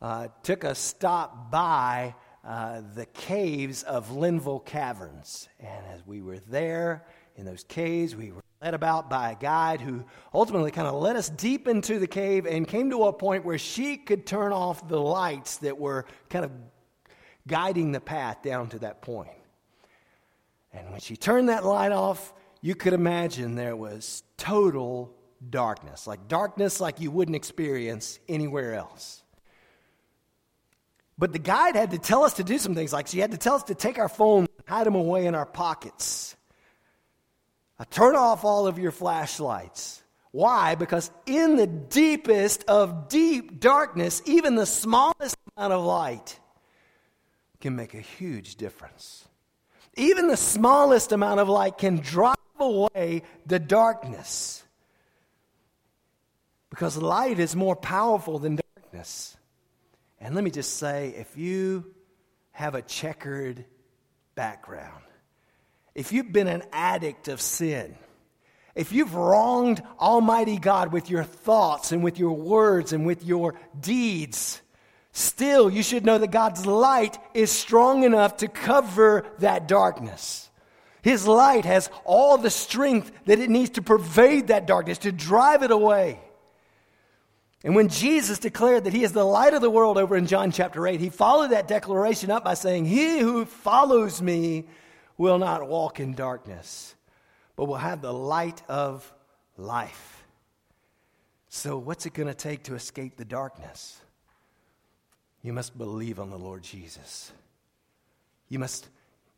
uh, 0.00 0.28
took 0.42 0.64
a 0.64 0.74
stop 0.74 1.50
by 1.50 2.14
uh, 2.44 2.80
the 2.94 3.06
caves 3.06 3.82
of 3.82 4.12
Linville 4.12 4.60
Caverns. 4.60 5.48
And 5.60 5.86
as 5.92 6.06
we 6.06 6.22
were 6.22 6.38
there 6.38 7.04
in 7.36 7.44
those 7.44 7.64
caves, 7.64 8.16
we 8.16 8.32
were 8.32 8.42
led 8.62 8.74
about 8.74 9.10
by 9.10 9.32
a 9.32 9.34
guide 9.34 9.80
who 9.80 10.04
ultimately 10.32 10.70
kind 10.70 10.86
of 10.86 10.94
led 10.94 11.16
us 11.16 11.28
deep 11.28 11.66
into 11.66 11.98
the 11.98 12.06
cave 12.06 12.46
and 12.46 12.66
came 12.66 12.90
to 12.90 13.04
a 13.04 13.12
point 13.12 13.44
where 13.44 13.58
she 13.58 13.96
could 13.96 14.24
turn 14.24 14.52
off 14.52 14.88
the 14.88 15.00
lights 15.00 15.58
that 15.58 15.76
were 15.76 16.06
kind 16.30 16.44
of 16.44 16.52
guiding 17.48 17.90
the 17.90 18.00
path 18.00 18.42
down 18.42 18.68
to 18.68 18.78
that 18.78 19.02
point. 19.02 19.30
And 20.72 20.90
when 20.90 21.00
she 21.00 21.16
turned 21.16 21.48
that 21.48 21.64
light 21.64 21.92
off, 21.92 22.32
you 22.60 22.76
could 22.76 22.92
imagine 22.92 23.56
there 23.56 23.76
was 23.76 24.22
total 24.36 25.12
darkness, 25.50 26.06
like 26.06 26.28
darkness 26.28 26.80
like 26.80 27.00
you 27.00 27.10
wouldn't 27.10 27.36
experience 27.36 28.18
anywhere 28.28 28.74
else. 28.74 29.22
But 31.18 31.32
the 31.32 31.38
guide 31.38 31.76
had 31.76 31.90
to 31.92 31.98
tell 31.98 32.24
us 32.24 32.34
to 32.34 32.44
do 32.44 32.58
some 32.58 32.74
things, 32.74 32.92
like 32.92 33.06
she 33.06 33.18
had 33.18 33.30
to 33.32 33.38
tell 33.38 33.54
us 33.54 33.64
to 33.64 33.74
take 33.74 33.98
our 33.98 34.08
phone, 34.08 34.48
hide 34.66 34.86
them 34.86 34.94
away 34.94 35.26
in 35.26 35.34
our 35.34 35.46
pockets. 35.46 36.36
Uh, 37.78 37.84
turn 37.90 38.16
off 38.16 38.44
all 38.44 38.66
of 38.66 38.78
your 38.78 38.90
flashlights. 38.90 40.02
Why? 40.30 40.74
Because 40.74 41.10
in 41.26 41.56
the 41.56 41.66
deepest 41.66 42.64
of 42.64 43.08
deep 43.08 43.60
darkness, 43.60 44.22
even 44.24 44.54
the 44.54 44.66
smallest 44.66 45.36
amount 45.56 45.74
of 45.74 45.84
light 45.84 46.40
can 47.60 47.76
make 47.76 47.94
a 47.94 48.00
huge 48.00 48.56
difference. 48.56 49.28
Even 49.94 50.28
the 50.28 50.36
smallest 50.36 51.12
amount 51.12 51.38
of 51.38 51.48
light 51.48 51.76
can 51.76 51.98
drive 51.98 52.36
away 52.58 53.22
the 53.46 53.58
darkness. 53.58 54.61
Because 56.72 56.96
light 56.96 57.38
is 57.38 57.54
more 57.54 57.76
powerful 57.76 58.38
than 58.38 58.58
darkness. 58.76 59.36
And 60.18 60.34
let 60.34 60.42
me 60.42 60.50
just 60.50 60.78
say 60.78 61.14
if 61.18 61.36
you 61.36 61.84
have 62.52 62.74
a 62.74 62.80
checkered 62.80 63.66
background, 64.34 65.04
if 65.94 66.14
you've 66.14 66.32
been 66.32 66.48
an 66.48 66.62
addict 66.72 67.28
of 67.28 67.42
sin, 67.42 67.94
if 68.74 68.90
you've 68.90 69.14
wronged 69.14 69.82
Almighty 70.00 70.56
God 70.56 70.94
with 70.94 71.10
your 71.10 71.24
thoughts 71.24 71.92
and 71.92 72.02
with 72.02 72.18
your 72.18 72.32
words 72.32 72.94
and 72.94 73.04
with 73.04 73.22
your 73.22 73.54
deeds 73.78 74.62
still 75.12 75.68
you 75.68 75.82
should 75.82 76.06
know 76.06 76.16
that 76.16 76.30
God's 76.30 76.64
light 76.64 77.18
is 77.34 77.52
strong 77.52 78.02
enough 78.02 78.38
to 78.38 78.48
cover 78.48 79.26
that 79.40 79.68
darkness. 79.68 80.48
His 81.02 81.26
light 81.26 81.66
has 81.66 81.90
all 82.06 82.38
the 82.38 82.48
strength 82.48 83.12
that 83.26 83.40
it 83.40 83.50
needs 83.50 83.70
to 83.70 83.82
pervade 83.82 84.46
that 84.46 84.66
darkness, 84.66 84.96
to 84.98 85.12
drive 85.12 85.62
it 85.62 85.70
away. 85.70 86.18
And 87.64 87.76
when 87.76 87.88
Jesus 87.88 88.38
declared 88.38 88.84
that 88.84 88.92
he 88.92 89.04
is 89.04 89.12
the 89.12 89.24
light 89.24 89.54
of 89.54 89.60
the 89.60 89.70
world 89.70 89.96
over 89.96 90.16
in 90.16 90.26
John 90.26 90.50
chapter 90.50 90.86
8, 90.86 90.98
he 90.98 91.10
followed 91.10 91.52
that 91.52 91.68
declaration 91.68 92.30
up 92.30 92.42
by 92.42 92.54
saying, 92.54 92.86
He 92.86 93.20
who 93.20 93.44
follows 93.44 94.20
me 94.20 94.66
will 95.16 95.38
not 95.38 95.68
walk 95.68 96.00
in 96.00 96.14
darkness, 96.14 96.94
but 97.54 97.66
will 97.66 97.76
have 97.76 98.02
the 98.02 98.12
light 98.12 98.62
of 98.68 99.12
life. 99.56 100.24
So, 101.48 101.78
what's 101.78 102.06
it 102.06 102.14
going 102.14 102.28
to 102.28 102.34
take 102.34 102.64
to 102.64 102.74
escape 102.74 103.16
the 103.16 103.24
darkness? 103.24 104.00
You 105.42 105.52
must 105.52 105.76
believe 105.76 106.18
on 106.18 106.30
the 106.30 106.38
Lord 106.38 106.62
Jesus. 106.62 107.30
You 108.48 108.58
must 108.58 108.88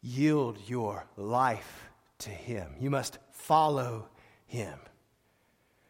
yield 0.01 0.59
your 0.67 1.07
life 1.17 1.91
to 2.21 2.31
Him. 2.31 2.75
You 2.79 2.91
must 2.91 3.19
follow 3.33 4.09
Him. 4.47 4.79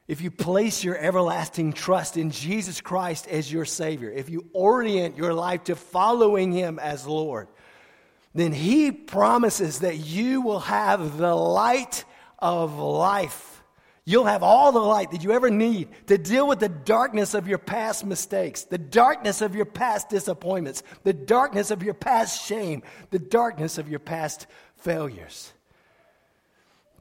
If 0.06 0.20
you 0.20 0.30
place 0.30 0.84
your 0.84 0.98
everlasting 0.98 1.72
trust 1.72 2.16
in 2.16 2.30
Jesus 2.30 2.80
Christ 2.80 3.26
as 3.26 3.50
your 3.50 3.64
Savior, 3.64 4.10
if 4.10 4.28
you 4.28 4.46
orient 4.52 5.16
your 5.16 5.32
life 5.32 5.64
to 5.64 5.76
following 5.76 6.52
Him 6.52 6.78
as 6.78 7.06
Lord, 7.06 7.48
then 8.34 8.52
He 8.52 8.92
promises 8.92 9.78
that 9.78 9.96
you 9.96 10.42
will 10.42 10.60
have 10.60 11.16
the 11.16 11.34
light 11.34 12.04
of 12.38 12.78
life. 12.78 13.62
You'll 14.04 14.26
have 14.26 14.42
all 14.42 14.72
the 14.72 14.80
light 14.80 15.12
that 15.12 15.24
you 15.24 15.32
ever 15.32 15.48
need 15.48 15.88
to 16.08 16.18
deal 16.18 16.46
with 16.46 16.60
the 16.60 16.68
darkness 16.68 17.32
of 17.32 17.48
your 17.48 17.56
past 17.56 18.04
mistakes, 18.04 18.64
the 18.64 18.76
darkness 18.76 19.40
of 19.40 19.54
your 19.54 19.64
past 19.64 20.10
disappointments, 20.10 20.82
the 21.04 21.14
darkness 21.14 21.70
of 21.70 21.82
your 21.82 21.94
past 21.94 22.46
shame, 22.46 22.82
the 23.10 23.18
darkness 23.18 23.78
of 23.78 23.88
your 23.88 24.00
past 24.00 24.46
failures. 24.76 25.54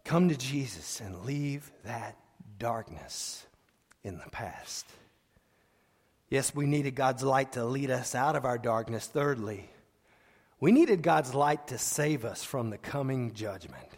Come 0.05 0.29
to 0.29 0.37
Jesus 0.37 1.01
and 1.01 1.25
leave 1.25 1.69
that 1.83 2.15
darkness 2.63 3.45
in 4.05 4.17
the 4.17 4.29
past. 4.31 4.85
Yes, 6.29 6.55
we 6.55 6.65
needed 6.65 6.95
God's 6.95 7.21
light 7.21 7.51
to 7.51 7.65
lead 7.65 7.91
us 7.91 8.15
out 8.15 8.37
of 8.37 8.45
our 8.45 8.57
darkness. 8.57 9.05
Thirdly, 9.05 9.69
we 10.61 10.71
needed 10.71 11.01
God's 11.01 11.35
light 11.35 11.67
to 11.67 11.77
save 11.77 12.23
us 12.23 12.41
from 12.41 12.69
the 12.69 12.77
coming 12.77 13.33
judgment. 13.33 13.89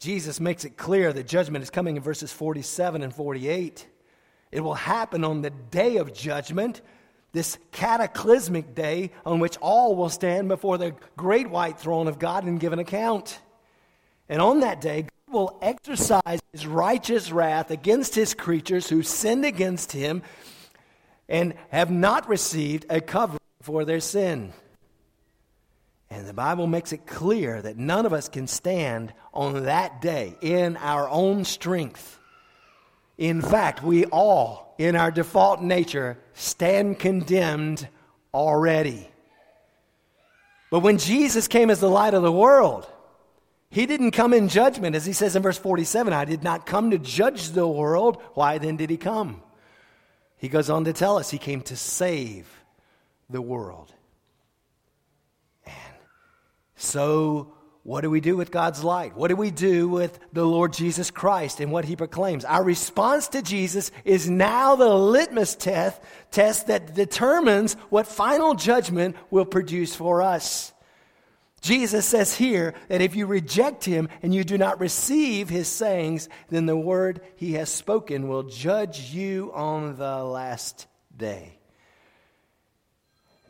Jesus 0.00 0.40
makes 0.40 0.64
it 0.64 0.76
clear 0.76 1.12
that 1.12 1.28
judgment 1.28 1.62
is 1.62 1.70
coming 1.70 1.96
in 1.96 2.02
verses 2.02 2.32
47 2.32 3.04
and 3.04 3.14
48. 3.14 3.86
It 4.50 4.60
will 4.60 4.74
happen 4.74 5.22
on 5.22 5.40
the 5.40 5.50
day 5.50 5.98
of 5.98 6.12
judgment, 6.12 6.80
this 7.30 7.56
cataclysmic 7.70 8.74
day 8.74 9.12
on 9.24 9.38
which 9.38 9.56
all 9.58 9.94
will 9.94 10.08
stand 10.08 10.48
before 10.48 10.76
the 10.76 10.92
great 11.16 11.48
white 11.48 11.78
throne 11.78 12.08
of 12.08 12.18
God 12.18 12.42
and 12.42 12.58
give 12.58 12.72
an 12.72 12.80
account. 12.80 13.40
And 14.28 14.42
on 14.42 14.58
that 14.60 14.80
day, 14.80 15.06
will 15.30 15.58
exercise 15.62 16.40
his 16.52 16.66
righteous 16.66 17.30
wrath 17.30 17.70
against 17.70 18.14
his 18.14 18.34
creatures 18.34 18.88
who 18.88 19.02
sinned 19.02 19.44
against 19.44 19.92
him 19.92 20.22
and 21.28 21.54
have 21.70 21.90
not 21.90 22.28
received 22.28 22.86
a 22.88 23.00
covering 23.00 23.38
for 23.62 23.84
their 23.84 24.00
sin. 24.00 24.52
And 26.10 26.26
the 26.26 26.32
Bible 26.32 26.66
makes 26.66 26.92
it 26.92 27.06
clear 27.06 27.60
that 27.60 27.76
none 27.76 28.06
of 28.06 28.12
us 28.12 28.28
can 28.28 28.46
stand 28.46 29.12
on 29.34 29.64
that 29.64 30.00
day 30.00 30.34
in 30.40 30.76
our 30.78 31.08
own 31.08 31.44
strength. 31.44 32.18
In 33.18 33.42
fact, 33.42 33.82
we 33.82 34.06
all, 34.06 34.74
in 34.78 34.96
our 34.96 35.10
default 35.10 35.60
nature, 35.60 36.18
stand 36.32 36.98
condemned 36.98 37.86
already. 38.32 39.08
But 40.70 40.80
when 40.80 40.98
Jesus 40.98 41.48
came 41.48 41.70
as 41.70 41.80
the 41.80 41.90
light 41.90 42.14
of 42.14 42.22
the 42.22 42.32
world, 42.32 42.90
he 43.70 43.84
didn't 43.84 44.12
come 44.12 44.32
in 44.32 44.48
judgment, 44.48 44.96
as 44.96 45.04
he 45.04 45.12
says 45.12 45.36
in 45.36 45.42
verse 45.42 45.58
47 45.58 46.12
I 46.12 46.24
did 46.24 46.42
not 46.42 46.66
come 46.66 46.90
to 46.90 46.98
judge 46.98 47.50
the 47.50 47.66
world. 47.66 48.20
Why 48.34 48.58
then 48.58 48.76
did 48.76 48.90
he 48.90 48.96
come? 48.96 49.42
He 50.38 50.48
goes 50.48 50.70
on 50.70 50.84
to 50.84 50.92
tell 50.92 51.18
us 51.18 51.30
he 51.30 51.38
came 51.38 51.62
to 51.62 51.76
save 51.76 52.48
the 53.28 53.42
world. 53.42 53.92
And 55.66 55.74
so, 56.76 57.52
what 57.82 58.02
do 58.02 58.10
we 58.10 58.20
do 58.20 58.36
with 58.36 58.50
God's 58.50 58.84
light? 58.84 59.16
What 59.16 59.28
do 59.28 59.36
we 59.36 59.50
do 59.50 59.88
with 59.88 60.18
the 60.32 60.44
Lord 60.44 60.72
Jesus 60.72 61.10
Christ 61.10 61.60
and 61.60 61.72
what 61.72 61.84
he 61.84 61.96
proclaims? 61.96 62.44
Our 62.44 62.62
response 62.62 63.28
to 63.28 63.42
Jesus 63.42 63.90
is 64.04 64.30
now 64.30 64.76
the 64.76 64.94
litmus 64.94 65.56
test, 65.56 66.00
test 66.30 66.68
that 66.68 66.94
determines 66.94 67.74
what 67.90 68.06
final 68.06 68.54
judgment 68.54 69.16
will 69.30 69.46
produce 69.46 69.94
for 69.94 70.22
us. 70.22 70.72
Jesus 71.60 72.06
says 72.06 72.34
here 72.34 72.74
that 72.88 73.00
if 73.00 73.16
you 73.16 73.26
reject 73.26 73.84
him 73.84 74.08
and 74.22 74.34
you 74.34 74.44
do 74.44 74.56
not 74.56 74.80
receive 74.80 75.48
his 75.48 75.68
sayings, 75.68 76.28
then 76.48 76.66
the 76.66 76.76
word 76.76 77.20
he 77.36 77.54
has 77.54 77.68
spoken 77.68 78.28
will 78.28 78.44
judge 78.44 79.12
you 79.12 79.50
on 79.54 79.96
the 79.96 80.22
last 80.22 80.86
day. 81.16 81.58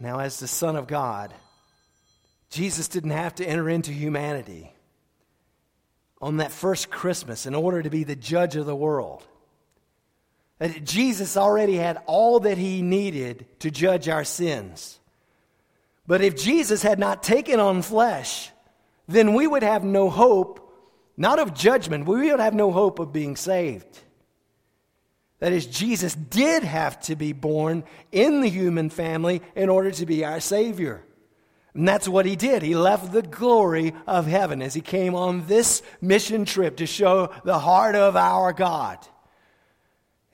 Now, 0.01 0.21
as 0.21 0.41
the 0.41 0.49
Son 0.49 0.77
of 0.77 0.87
God, 0.87 1.35
Jesus 2.51 2.89
didn't 2.89 3.11
have 3.11 3.35
to 3.37 3.45
enter 3.45 3.69
into 3.69 3.93
humanity 3.93 4.73
on 6.21 6.39
that 6.39 6.53
first 6.53 6.91
Christmas 6.91 7.47
in 7.47 7.55
order 7.55 7.83
to 7.83 7.91
be 7.91 8.05
the 8.05 8.17
judge 8.17 8.57
of 8.57 8.67
the 8.67 8.77
world. 8.77 9.27
That 10.59 10.85
Jesus 10.85 11.37
already 11.37 11.77
had 11.77 11.99
all 12.07 12.41
that 12.41 12.59
he 12.59 12.83
needed 12.83 13.47
to 13.61 13.71
judge 13.71 14.09
our 14.09 14.25
sins. 14.25 14.99
But 16.09 16.23
if 16.23 16.37
Jesus 16.37 16.83
had 16.83 16.99
not 16.99 17.23
taken 17.23 17.61
on 17.61 17.83
flesh, 17.83 18.51
then 19.07 19.35
we 19.35 19.47
would 19.47 19.63
have 19.63 19.85
no 19.85 20.09
hope, 20.09 20.73
not 21.19 21.39
of 21.39 21.53
judgment, 21.53 22.07
we 22.07 22.31
would 22.31 22.41
have 22.41 22.55
no 22.55 22.73
hope 22.73 22.99
of 22.99 23.13
being 23.13 23.37
saved. 23.37 24.01
That 25.41 25.53
is, 25.53 25.67
Jesus 25.67 26.15
did 26.15 26.65
have 26.65 26.99
to 27.03 27.15
be 27.15 27.35
born 27.35 27.85
in 28.11 28.41
the 28.41 28.49
human 28.49 28.89
family 28.89 29.43
in 29.55 29.69
order 29.69 29.91
to 29.91 30.07
be 30.07 30.25
our 30.25 30.41
Savior. 30.41 31.05
And 31.75 31.87
that's 31.87 32.09
what 32.09 32.25
he 32.25 32.37
did. 32.37 32.63
He 32.63 32.75
left 32.75 33.13
the 33.13 33.23
glory 33.23 33.93
of 34.07 34.27
heaven 34.27 34.63
as 34.63 34.73
he 34.73 34.81
came 34.81 35.15
on 35.15 35.47
this 35.47 35.83
mission 36.01 36.47
trip 36.47 36.79
to 36.79 36.87
show 36.87 37.31
the 37.45 37.59
heart 37.59 37.95
of 37.95 38.17
our 38.17 38.55
God. 38.55 38.99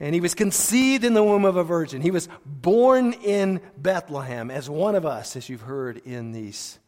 And 0.00 0.14
he 0.14 0.20
was 0.20 0.35
conceived 0.35 1.04
in 1.04 1.14
the 1.14 1.22
womb 1.22 1.44
of 1.44 1.57
a 1.57 1.64
virgin. 1.64 2.02
He 2.02 2.11
was 2.11 2.28
born 2.44 3.12
in 3.12 3.61
Bethlehem 3.76 4.50
as 4.50 4.68
one 4.68 4.96
of 4.96 5.07
us, 5.07 5.37
as 5.37 5.48
you've 5.48 5.61
heard 5.61 5.98
in 5.98 6.33
these 6.33 6.78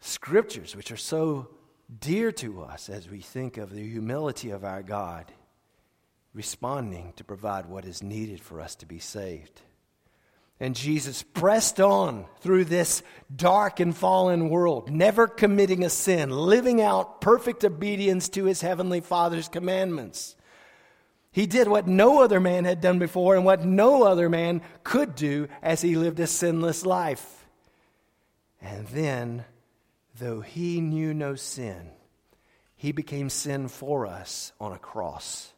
scriptures, 0.00 0.74
which 0.74 0.90
are 0.90 0.96
so 0.96 1.48
dear 2.00 2.32
to 2.32 2.62
us 2.62 2.88
as 2.88 3.08
we 3.08 3.20
think 3.20 3.58
of 3.58 3.70
the 3.72 3.88
humility 3.88 4.50
of 4.50 4.64
our 4.64 4.82
God, 4.82 5.30
responding 6.34 7.12
to 7.16 7.24
provide 7.24 7.66
what 7.66 7.84
is 7.84 8.02
needed 8.02 8.40
for 8.40 8.60
us 8.60 8.74
to 8.76 8.86
be 8.86 8.98
saved. 8.98 9.60
And 10.58 10.76
Jesus 10.76 11.22
pressed 11.22 11.80
on 11.80 12.26
through 12.40 12.66
this 12.66 13.02
dark 13.34 13.80
and 13.80 13.96
fallen 13.96 14.48
world, 14.48 14.90
never 14.90 15.26
committing 15.26 15.84
a 15.84 15.90
sin, 15.90 16.30
living 16.30 16.80
out 16.80 17.20
perfect 17.20 17.64
obedience 17.64 18.28
to 18.30 18.44
his 18.44 18.60
heavenly 18.60 19.00
Father's 19.00 19.48
commandments. 19.48 20.36
He 21.32 21.46
did 21.46 21.66
what 21.66 21.88
no 21.88 22.22
other 22.22 22.40
man 22.40 22.64
had 22.64 22.82
done 22.82 22.98
before 22.98 23.34
and 23.34 23.44
what 23.44 23.64
no 23.64 24.04
other 24.04 24.28
man 24.28 24.60
could 24.84 25.14
do 25.14 25.48
as 25.62 25.80
he 25.80 25.96
lived 25.96 26.20
a 26.20 26.26
sinless 26.26 26.84
life. 26.84 27.46
And 28.60 28.86
then, 28.88 29.44
though 30.18 30.42
he 30.42 30.80
knew 30.82 31.14
no 31.14 31.34
sin, 31.34 31.90
he 32.76 32.92
became 32.92 33.30
sin 33.30 33.68
for 33.68 34.06
us 34.06 34.52
on 34.60 34.72
a 34.72 34.78
cross. 34.78 35.52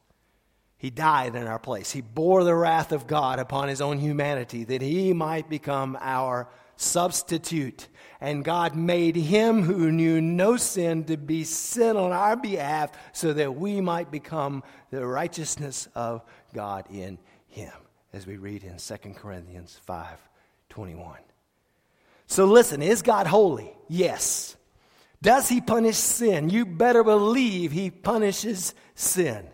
He 0.79 0.91
died 0.91 1.35
in 1.35 1.47
our 1.47 1.59
place. 1.59 1.91
He 1.91 2.03
bore 2.03 2.45
the 2.45 2.55
wrath 2.55 2.93
of 2.93 3.07
God 3.07 3.39
upon 3.39 3.69
his 3.69 3.81
own 3.81 3.99
humanity 3.99 4.65
that 4.65 4.83
he 4.83 5.13
might 5.13 5.49
become 5.49 5.99
our 6.01 6.49
substitute. 6.77 7.89
And 8.25 8.43
God 8.43 8.75
made 8.75 9.17
him 9.17 9.65
who 9.65 9.93
knew 9.93 10.19
no 10.19 10.57
sin 10.57 11.05
to 11.05 11.19
be 11.19 11.45
sin 11.45 11.99
on 11.99 12.11
our 12.11 12.37
behalf 12.37 12.91
so 13.13 13.35
that 13.35 13.55
we 13.55 13.83
might 13.83 14.11
become 14.11 14.63
the 14.91 15.07
righteousness 15.07 15.91
of 15.95 16.23
God 16.55 16.87
in 16.91 17.19
him, 17.49 17.75
as 18.15 18.27
we 18.27 18.39
read 18.39 18.65
in 18.65 18.79
2 18.79 18.97
Corinthians 19.15 19.79
5 19.85 20.17
21. 20.71 21.19
So 22.27 22.47
listen, 22.47 22.81
is 22.81 23.03
God 23.03 23.27
holy? 23.27 23.71
Yes. 23.91 24.57
Does 25.21 25.51
he 25.51 25.61
punish 25.61 25.97
sin? 25.97 26.49
You 26.49 26.65
better 26.65 27.05
believe 27.05 27.73
he 27.73 27.91
punishes 27.91 28.75
sin. 28.95 29.47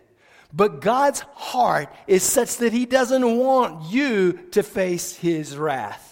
But 0.53 0.79
God's 0.79 1.19
heart 1.35 1.93
is 2.07 2.23
such 2.23 2.55
that 2.57 2.71
he 2.71 2.85
doesn't 2.85 3.37
want 3.37 3.91
you 3.91 4.31
to 4.51 4.63
face 4.63 5.13
his 5.13 5.57
wrath. 5.57 6.10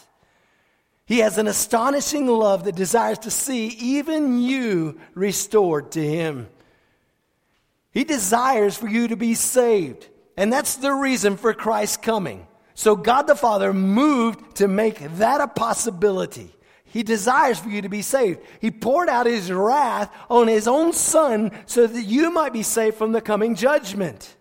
He 1.10 1.20
has 1.20 1.40
an 1.40 1.48
astonishing 1.48 2.28
love 2.28 2.66
that 2.66 2.76
desires 2.76 3.18
to 3.20 3.32
see 3.32 3.70
even 3.70 4.44
you 4.44 5.00
restored 5.16 5.94
to 5.94 6.08
Him. 6.08 6.48
He 7.92 8.04
desires 8.04 8.78
for 8.78 8.88
you 8.88 9.08
to 9.08 9.16
be 9.16 9.34
saved. 9.34 10.08
And 10.38 10.54
that's 10.54 10.76
the 10.76 10.92
reason 10.94 11.36
for 11.36 11.56
Christ's 11.56 11.98
coming. 11.98 12.46
So 12.76 12.96
God 12.96 13.24
the 13.24 13.34
Father 13.34 13.74
moved 13.74 14.58
to 14.58 14.68
make 14.68 15.00
that 15.18 15.42
a 15.42 15.48
possibility. 15.48 16.56
He 16.84 17.02
desires 17.02 17.58
for 17.58 17.70
you 17.70 17.82
to 17.82 17.90
be 17.90 18.04
saved. 18.04 18.42
He 18.62 18.70
poured 18.70 19.10
out 19.10 19.26
his 19.26 19.52
wrath 19.52 20.16
on 20.30 20.48
his 20.48 20.68
own 20.68 20.94
son 20.94 21.52
so 21.66 21.88
that 21.88 22.04
you 22.04 22.30
might 22.32 22.54
be 22.54 22.62
saved 22.62 22.98
from 22.98 23.14
the 23.14 23.22
coming 23.22 23.56
judgment. 23.56 24.36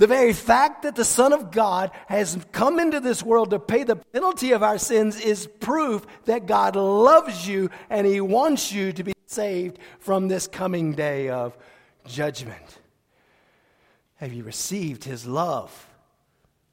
The 0.00 0.06
very 0.06 0.32
fact 0.32 0.84
that 0.84 0.94
the 0.96 1.04
Son 1.04 1.34
of 1.34 1.50
God 1.50 1.90
has 2.06 2.38
come 2.52 2.80
into 2.80 3.00
this 3.00 3.22
world 3.22 3.50
to 3.50 3.58
pay 3.58 3.82
the 3.82 3.96
penalty 3.96 4.52
of 4.52 4.62
our 4.62 4.78
sins 4.78 5.20
is 5.20 5.46
proof 5.60 6.06
that 6.24 6.46
God 6.46 6.74
loves 6.74 7.46
you 7.46 7.68
and 7.90 8.06
He 8.06 8.18
wants 8.22 8.72
you 8.72 8.94
to 8.94 9.04
be 9.04 9.12
saved 9.26 9.78
from 9.98 10.26
this 10.26 10.46
coming 10.46 10.94
day 10.94 11.28
of 11.28 11.54
judgment. 12.06 12.78
Have 14.14 14.32
you 14.32 14.42
received 14.42 15.04
His 15.04 15.26
love? 15.26 15.90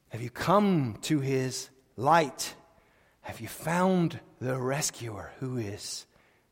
Have 0.08 0.22
you 0.22 0.30
come 0.30 0.96
to 1.02 1.20
His 1.20 1.68
light? 1.98 2.56
Have 3.24 3.42
you 3.42 3.50
found 3.50 4.22
the 4.40 4.56
rescuer 4.56 5.34
who 5.42 5.58
is 5.58 6.06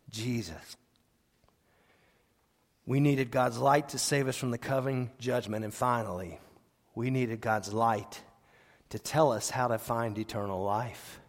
Jesus? 0.09 0.75
We 2.85 2.99
needed 2.99 3.31
God's 3.31 3.59
light 3.59 3.87
to 3.89 3.97
save 3.97 4.27
us 4.27 4.35
from 4.35 4.51
the 4.51 4.57
coming 4.57 5.11
judgment. 5.19 5.63
And 5.63 5.73
finally, 5.73 6.41
we 6.95 7.11
needed 7.11 7.41
God's 7.41 7.73
light 7.73 8.21
to 8.89 8.99
tell 8.99 9.31
us 9.31 9.49
how 9.49 9.67
to 9.67 9.77
find 9.77 10.17
eternal 10.17 10.63
life. 10.63 11.19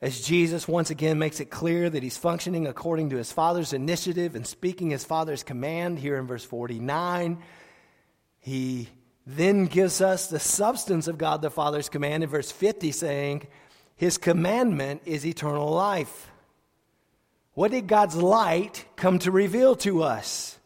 As 0.00 0.20
Jesus 0.20 0.68
once 0.68 0.90
again 0.90 1.18
makes 1.18 1.40
it 1.40 1.46
clear 1.46 1.90
that 1.90 2.04
he's 2.04 2.16
functioning 2.16 2.66
according 2.68 3.10
to 3.10 3.16
his 3.16 3.32
Father's 3.32 3.72
initiative 3.72 4.36
and 4.36 4.46
speaking 4.46 4.90
his 4.90 5.04
Father's 5.04 5.42
command 5.42 5.98
here 5.98 6.16
in 6.16 6.26
verse 6.26 6.44
49, 6.44 7.42
he 8.38 8.88
then 9.26 9.66
gives 9.66 10.00
us 10.00 10.28
the 10.28 10.38
substance 10.38 11.08
of 11.08 11.18
God 11.18 11.42
the 11.42 11.50
Father's 11.50 11.88
command 11.88 12.22
in 12.22 12.30
verse 12.30 12.50
50, 12.50 12.92
saying, 12.92 13.48
His 13.96 14.18
commandment 14.18 15.02
is 15.04 15.26
eternal 15.26 15.70
life. 15.70 16.30
What 17.54 17.72
did 17.72 17.88
God's 17.88 18.14
light 18.14 18.84
come 18.94 19.18
to 19.20 19.32
reveal 19.32 19.74
to 19.76 20.04
us? 20.04 20.57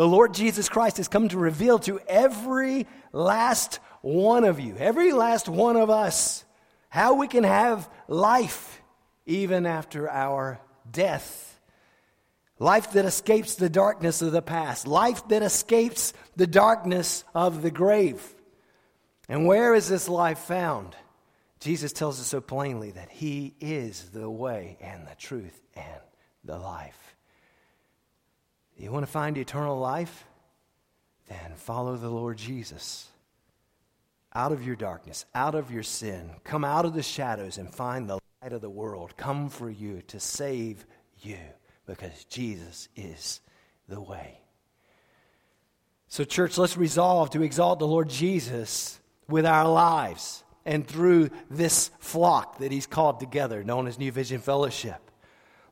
The 0.00 0.08
Lord 0.08 0.32
Jesus 0.32 0.70
Christ 0.70 0.96
has 0.96 1.08
come 1.08 1.28
to 1.28 1.36
reveal 1.36 1.78
to 1.80 2.00
every 2.08 2.86
last 3.12 3.80
one 4.00 4.44
of 4.44 4.58
you, 4.58 4.74
every 4.78 5.12
last 5.12 5.46
one 5.46 5.76
of 5.76 5.90
us, 5.90 6.42
how 6.88 7.16
we 7.16 7.28
can 7.28 7.44
have 7.44 7.86
life 8.08 8.80
even 9.26 9.66
after 9.66 10.08
our 10.08 10.58
death. 10.90 11.60
Life 12.58 12.92
that 12.92 13.04
escapes 13.04 13.56
the 13.56 13.68
darkness 13.68 14.22
of 14.22 14.32
the 14.32 14.40
past, 14.40 14.86
life 14.86 15.28
that 15.28 15.42
escapes 15.42 16.14
the 16.34 16.46
darkness 16.46 17.22
of 17.34 17.60
the 17.60 17.70
grave. 17.70 18.26
And 19.28 19.44
where 19.44 19.74
is 19.74 19.86
this 19.86 20.08
life 20.08 20.38
found? 20.38 20.96
Jesus 21.58 21.92
tells 21.92 22.18
us 22.18 22.26
so 22.26 22.40
plainly 22.40 22.92
that 22.92 23.10
He 23.10 23.52
is 23.60 24.08
the 24.14 24.30
way 24.30 24.78
and 24.80 25.06
the 25.06 25.16
truth 25.16 25.60
and 25.76 26.00
the 26.42 26.56
life. 26.56 27.09
You 28.80 28.90
want 28.90 29.04
to 29.04 29.12
find 29.12 29.36
eternal 29.36 29.78
life? 29.78 30.24
Then 31.28 31.52
follow 31.54 31.96
the 31.96 32.08
Lord 32.08 32.38
Jesus. 32.38 33.08
Out 34.34 34.52
of 34.52 34.64
your 34.64 34.74
darkness, 34.74 35.26
out 35.34 35.54
of 35.54 35.70
your 35.70 35.82
sin, 35.82 36.30
come 36.44 36.64
out 36.64 36.86
of 36.86 36.94
the 36.94 37.02
shadows 37.02 37.58
and 37.58 37.72
find 37.72 38.08
the 38.08 38.18
light 38.42 38.54
of 38.54 38.62
the 38.62 38.70
world. 38.70 39.16
Come 39.18 39.50
for 39.50 39.68
you 39.68 40.00
to 40.08 40.18
save 40.18 40.86
you 41.20 41.36
because 41.84 42.24
Jesus 42.24 42.88
is 42.96 43.42
the 43.86 44.00
way. 44.00 44.40
So, 46.08 46.24
church, 46.24 46.56
let's 46.56 46.78
resolve 46.78 47.30
to 47.30 47.42
exalt 47.42 47.80
the 47.80 47.86
Lord 47.86 48.08
Jesus 48.08 48.98
with 49.28 49.44
our 49.44 49.68
lives 49.68 50.42
and 50.64 50.86
through 50.86 51.30
this 51.50 51.90
flock 51.98 52.58
that 52.58 52.72
He's 52.72 52.86
called 52.86 53.20
together, 53.20 53.62
known 53.62 53.86
as 53.86 53.98
New 53.98 54.10
Vision 54.10 54.40
Fellowship. 54.40 55.10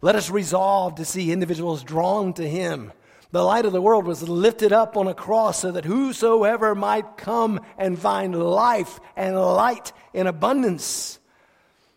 Let 0.01 0.14
us 0.14 0.31
resolve 0.31 0.97
to 0.97 1.05
see 1.05 1.33
individuals 1.33 1.83
drawn 1.83 2.35
to 2.35 2.49
Him 2.49 2.92
the 3.31 3.45
light 3.45 3.67
of 3.67 3.73
the 3.73 3.83
world 3.83 4.07
was 4.07 4.27
lifted 4.27 4.73
up 4.73 4.97
on 4.97 5.07
a 5.07 5.14
cross 5.14 5.61
so 5.61 5.73
that 5.73 5.85
whosoever 5.85 6.75
might 6.75 7.17
come 7.17 7.61
and 7.77 7.99
find 7.99 8.35
life 8.35 8.99
and 9.17 9.37
light 9.37 9.93
in 10.14 10.27
abundance. 10.27 11.19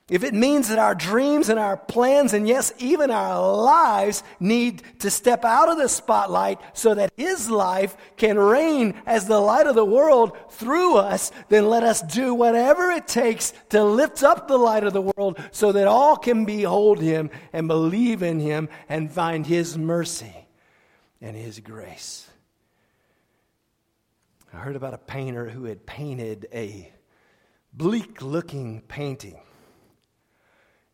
If 0.09 0.25
it 0.25 0.33
means 0.33 0.67
that 0.67 0.77
our 0.77 0.93
dreams 0.93 1.47
and 1.47 1.57
our 1.57 1.77
plans, 1.77 2.33
and 2.33 2.45
yes, 2.45 2.73
even 2.79 3.11
our 3.11 3.55
lives, 3.55 4.23
need 4.41 4.83
to 4.99 5.09
step 5.09 5.45
out 5.45 5.69
of 5.69 5.77
the 5.77 5.87
spotlight 5.87 6.59
so 6.73 6.93
that 6.95 7.13
His 7.15 7.49
life 7.49 7.95
can 8.17 8.37
reign 8.37 9.01
as 9.05 9.25
the 9.25 9.39
light 9.39 9.67
of 9.67 9.75
the 9.75 9.85
world 9.85 10.37
through 10.49 10.97
us, 10.97 11.31
then 11.47 11.69
let 11.69 11.83
us 11.83 12.01
do 12.01 12.33
whatever 12.33 12.91
it 12.91 13.07
takes 13.07 13.53
to 13.69 13.85
lift 13.85 14.21
up 14.21 14.49
the 14.49 14.57
light 14.57 14.83
of 14.83 14.91
the 14.91 15.01
world 15.01 15.39
so 15.51 15.71
that 15.71 15.87
all 15.87 16.17
can 16.17 16.43
behold 16.43 16.99
Him 16.99 17.29
and 17.53 17.69
believe 17.69 18.21
in 18.21 18.41
Him 18.41 18.67
and 18.89 19.09
find 19.09 19.45
His 19.45 19.77
mercy 19.77 20.41
and 21.21 21.35
His 21.35 21.59
grace. 21.59 22.27
I 24.53 24.57
heard 24.57 24.75
about 24.75 24.93
a 24.93 24.97
painter 24.97 25.49
who 25.49 25.65
had 25.65 25.85
painted 25.85 26.47
a 26.53 26.91
bleak 27.73 28.21
looking 28.21 28.81
painting. 28.81 29.39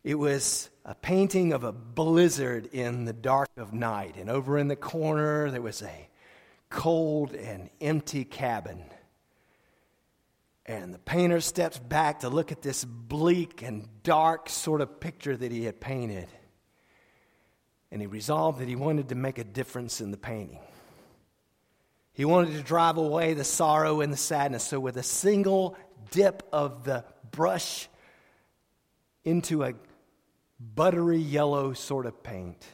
It 0.04 0.14
was 0.14 0.70
a 0.84 0.94
painting 0.94 1.52
of 1.52 1.64
a 1.64 1.72
blizzard 1.72 2.66
in 2.66 3.04
the 3.04 3.12
dark 3.12 3.48
of 3.56 3.72
night, 3.72 4.16
and 4.16 4.30
over 4.30 4.58
in 4.58 4.68
the 4.68 4.76
corner 4.76 5.50
there 5.50 5.60
was 5.60 5.82
a 5.82 6.08
cold 6.70 7.34
and 7.34 7.68
empty 7.80 8.24
cabin. 8.24 8.84
And 10.66 10.94
the 10.94 10.98
painter 10.98 11.40
steps 11.40 11.78
back 11.78 12.20
to 12.20 12.28
look 12.28 12.52
at 12.52 12.62
this 12.62 12.84
bleak 12.84 13.62
and 13.62 13.88
dark 14.02 14.48
sort 14.48 14.82
of 14.82 15.00
picture 15.00 15.36
that 15.36 15.50
he 15.50 15.64
had 15.64 15.80
painted. 15.80 16.28
And 17.90 18.00
he 18.00 18.06
resolved 18.06 18.60
that 18.60 18.68
he 18.68 18.76
wanted 18.76 19.08
to 19.08 19.14
make 19.14 19.38
a 19.38 19.44
difference 19.44 20.00
in 20.00 20.10
the 20.10 20.16
painting. 20.16 20.60
He 22.12 22.24
wanted 22.24 22.54
to 22.54 22.62
drive 22.62 22.96
away 22.96 23.34
the 23.34 23.44
sorrow 23.44 24.00
and 24.00 24.12
the 24.12 24.16
sadness. 24.16 24.64
So, 24.64 24.80
with 24.80 24.96
a 24.96 25.02
single 25.02 25.76
dip 26.10 26.42
of 26.52 26.84
the 26.84 27.04
brush 27.30 27.88
into 29.24 29.62
a 29.62 29.74
buttery 30.58 31.18
yellow 31.18 31.72
sort 31.74 32.06
of 32.06 32.22
paint, 32.22 32.66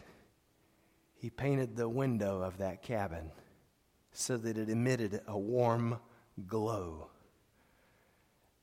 he 1.14 1.30
painted 1.30 1.76
the 1.76 1.88
window 1.88 2.42
of 2.42 2.58
that 2.58 2.82
cabin 2.82 3.30
so 4.12 4.36
that 4.36 4.56
it 4.56 4.68
emitted 4.68 5.20
a 5.26 5.38
warm 5.38 5.98
glow. 6.46 7.08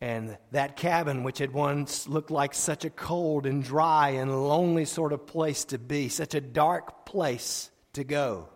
And 0.02 0.36
that 0.50 0.76
cabin, 0.76 1.24
which 1.24 1.38
had 1.38 1.54
once 1.54 2.08
looked 2.08 2.32
like 2.32 2.56
such 2.56 2.86
a 2.86 2.90
cold 2.90 3.46
and 3.46 3.64
dry 3.64 4.10
and 4.10 4.48
lonely 4.48 4.86
sort 4.86 5.14
of 5.14 5.28
place 5.28 5.64
to 5.66 5.78
be, 5.78 6.10
such 6.10 6.34
a 6.34 6.42
dark 6.42 7.06
place 7.06 7.70
to 7.94 8.04
go, 8.04 8.50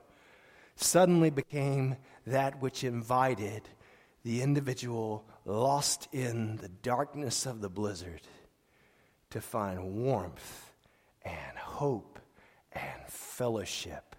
suddenly 0.76 1.30
became 1.30 1.98
that 2.26 2.60
which 2.64 2.84
invited 2.84 3.62
the 4.24 4.42
individual 4.42 5.24
lost 5.46 6.08
in 6.12 6.58
the 6.58 6.68
darkness 6.68 7.46
of 7.46 7.62
the 7.62 7.70
blizzard 7.70 8.22
to 9.30 9.40
find 9.40 9.94
warmth 9.94 10.72
and 11.24 11.58
hope 11.58 12.20
and 12.72 13.08
fellowship 13.08 14.16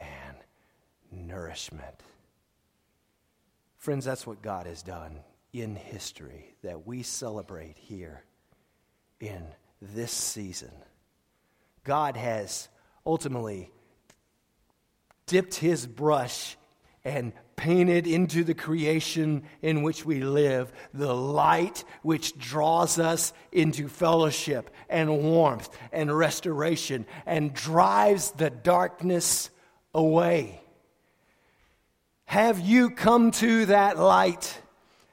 and 0.00 0.38
nourishment. 1.12 2.02
Friends, 3.76 4.06
that's 4.06 4.26
what 4.26 4.40
God 4.40 4.66
has 4.66 4.82
done 4.82 5.20
in 5.62 5.76
history 5.76 6.54
that 6.62 6.86
we 6.86 7.02
celebrate 7.02 7.76
here 7.76 8.22
in 9.20 9.42
this 9.80 10.12
season. 10.12 10.72
God 11.84 12.16
has 12.16 12.68
ultimately 13.04 13.70
dipped 15.26 15.54
his 15.54 15.86
brush 15.86 16.56
and 17.04 17.32
painted 17.54 18.06
into 18.06 18.44
the 18.44 18.54
creation 18.54 19.42
in 19.62 19.82
which 19.82 20.04
we 20.04 20.20
live 20.20 20.72
the 20.92 21.14
light 21.14 21.84
which 22.02 22.36
draws 22.36 22.98
us 22.98 23.32
into 23.52 23.88
fellowship 23.88 24.70
and 24.88 25.22
warmth 25.22 25.68
and 25.92 26.16
restoration 26.16 27.06
and 27.24 27.54
drives 27.54 28.32
the 28.32 28.50
darkness 28.50 29.50
away. 29.94 30.60
Have 32.26 32.60
you 32.60 32.90
come 32.90 33.30
to 33.30 33.66
that 33.66 33.98
light? 33.98 34.60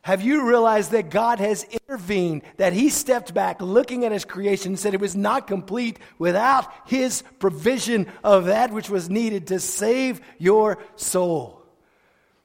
Have 0.04 0.22
you 0.22 0.46
realized 0.46 0.92
that 0.92 1.10
God 1.10 1.40
has 1.40 1.64
intervened, 1.64 2.42
that 2.58 2.74
He 2.74 2.90
stepped 2.90 3.34
back 3.34 3.62
looking 3.62 4.04
at 4.04 4.12
His 4.12 4.26
creation 4.26 4.74
and 4.74 4.80
said 4.80 4.94
it 4.94 5.00
was 5.00 5.16
not 5.16 5.48
complete 5.48 5.98
without 6.20 6.70
His 6.86 7.24
provision 7.40 8.12
of 8.22 8.46
that 8.46 8.74
which 8.74 8.90
was 8.90 9.10
needed 9.10 9.48
to 9.48 9.62
save 9.62 10.20
your 10.38 10.78
soul? 10.98 11.64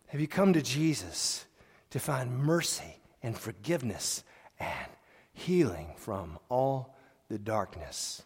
Have 0.07 0.21
you 0.21 0.29
come 0.29 0.53
to 0.53 0.63
Jesus 0.63 1.45
to 1.91 1.99
find 1.99 2.39
mercy 2.39 3.01
and 3.25 3.37
forgiveness 3.37 4.23
and 4.61 4.89
healing 5.33 5.89
from 5.97 6.39
all 6.49 6.97
the 7.29 7.41
darkness 7.41 8.23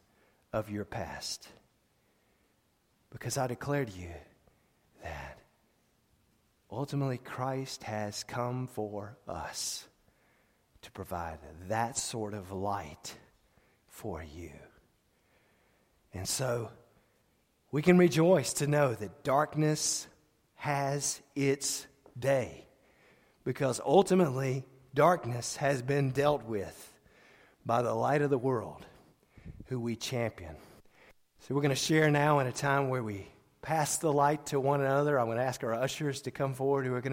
of 0.52 0.68
your 0.68 0.84
past? 0.84 1.48
Because 3.10 3.38
I 3.38 3.46
declare 3.46 3.86
to 3.86 3.92
you 3.92 4.12
that 5.02 5.38
Ultimately, 6.72 7.18
Christ 7.18 7.82
has 7.82 8.24
come 8.24 8.66
for 8.66 9.18
us 9.28 9.86
to 10.80 10.90
provide 10.90 11.38
that 11.68 11.98
sort 11.98 12.32
of 12.32 12.50
light 12.50 13.14
for 13.88 14.22
you. 14.22 14.52
And 16.14 16.26
so 16.26 16.70
we 17.70 17.82
can 17.82 17.98
rejoice 17.98 18.54
to 18.54 18.66
know 18.66 18.94
that 18.94 19.22
darkness 19.22 20.06
has 20.54 21.20
its 21.36 21.86
day 22.18 22.66
because 23.44 23.78
ultimately 23.84 24.64
darkness 24.94 25.56
has 25.56 25.82
been 25.82 26.10
dealt 26.10 26.44
with 26.44 26.92
by 27.66 27.82
the 27.82 27.94
light 27.94 28.22
of 28.22 28.30
the 28.30 28.38
world 28.38 28.86
who 29.66 29.78
we 29.78 29.94
champion. 29.94 30.56
So 31.40 31.54
we're 31.54 31.62
going 31.62 31.70
to 31.70 31.76
share 31.76 32.10
now 32.10 32.38
in 32.38 32.46
a 32.46 32.52
time 32.52 32.88
where 32.88 33.02
we 33.02 33.31
pass 33.62 33.96
the 33.96 34.12
light 34.12 34.46
to 34.46 34.58
one 34.58 34.80
another. 34.80 35.18
I'm 35.18 35.26
going 35.26 35.38
to 35.38 35.44
ask 35.44 35.62
our 35.62 35.72
ushers 35.72 36.22
to 36.22 36.30
come 36.32 36.54
forward 36.54 36.84
who 36.84 36.94
are 36.94 37.00
going 37.00 37.02
to 37.04 37.10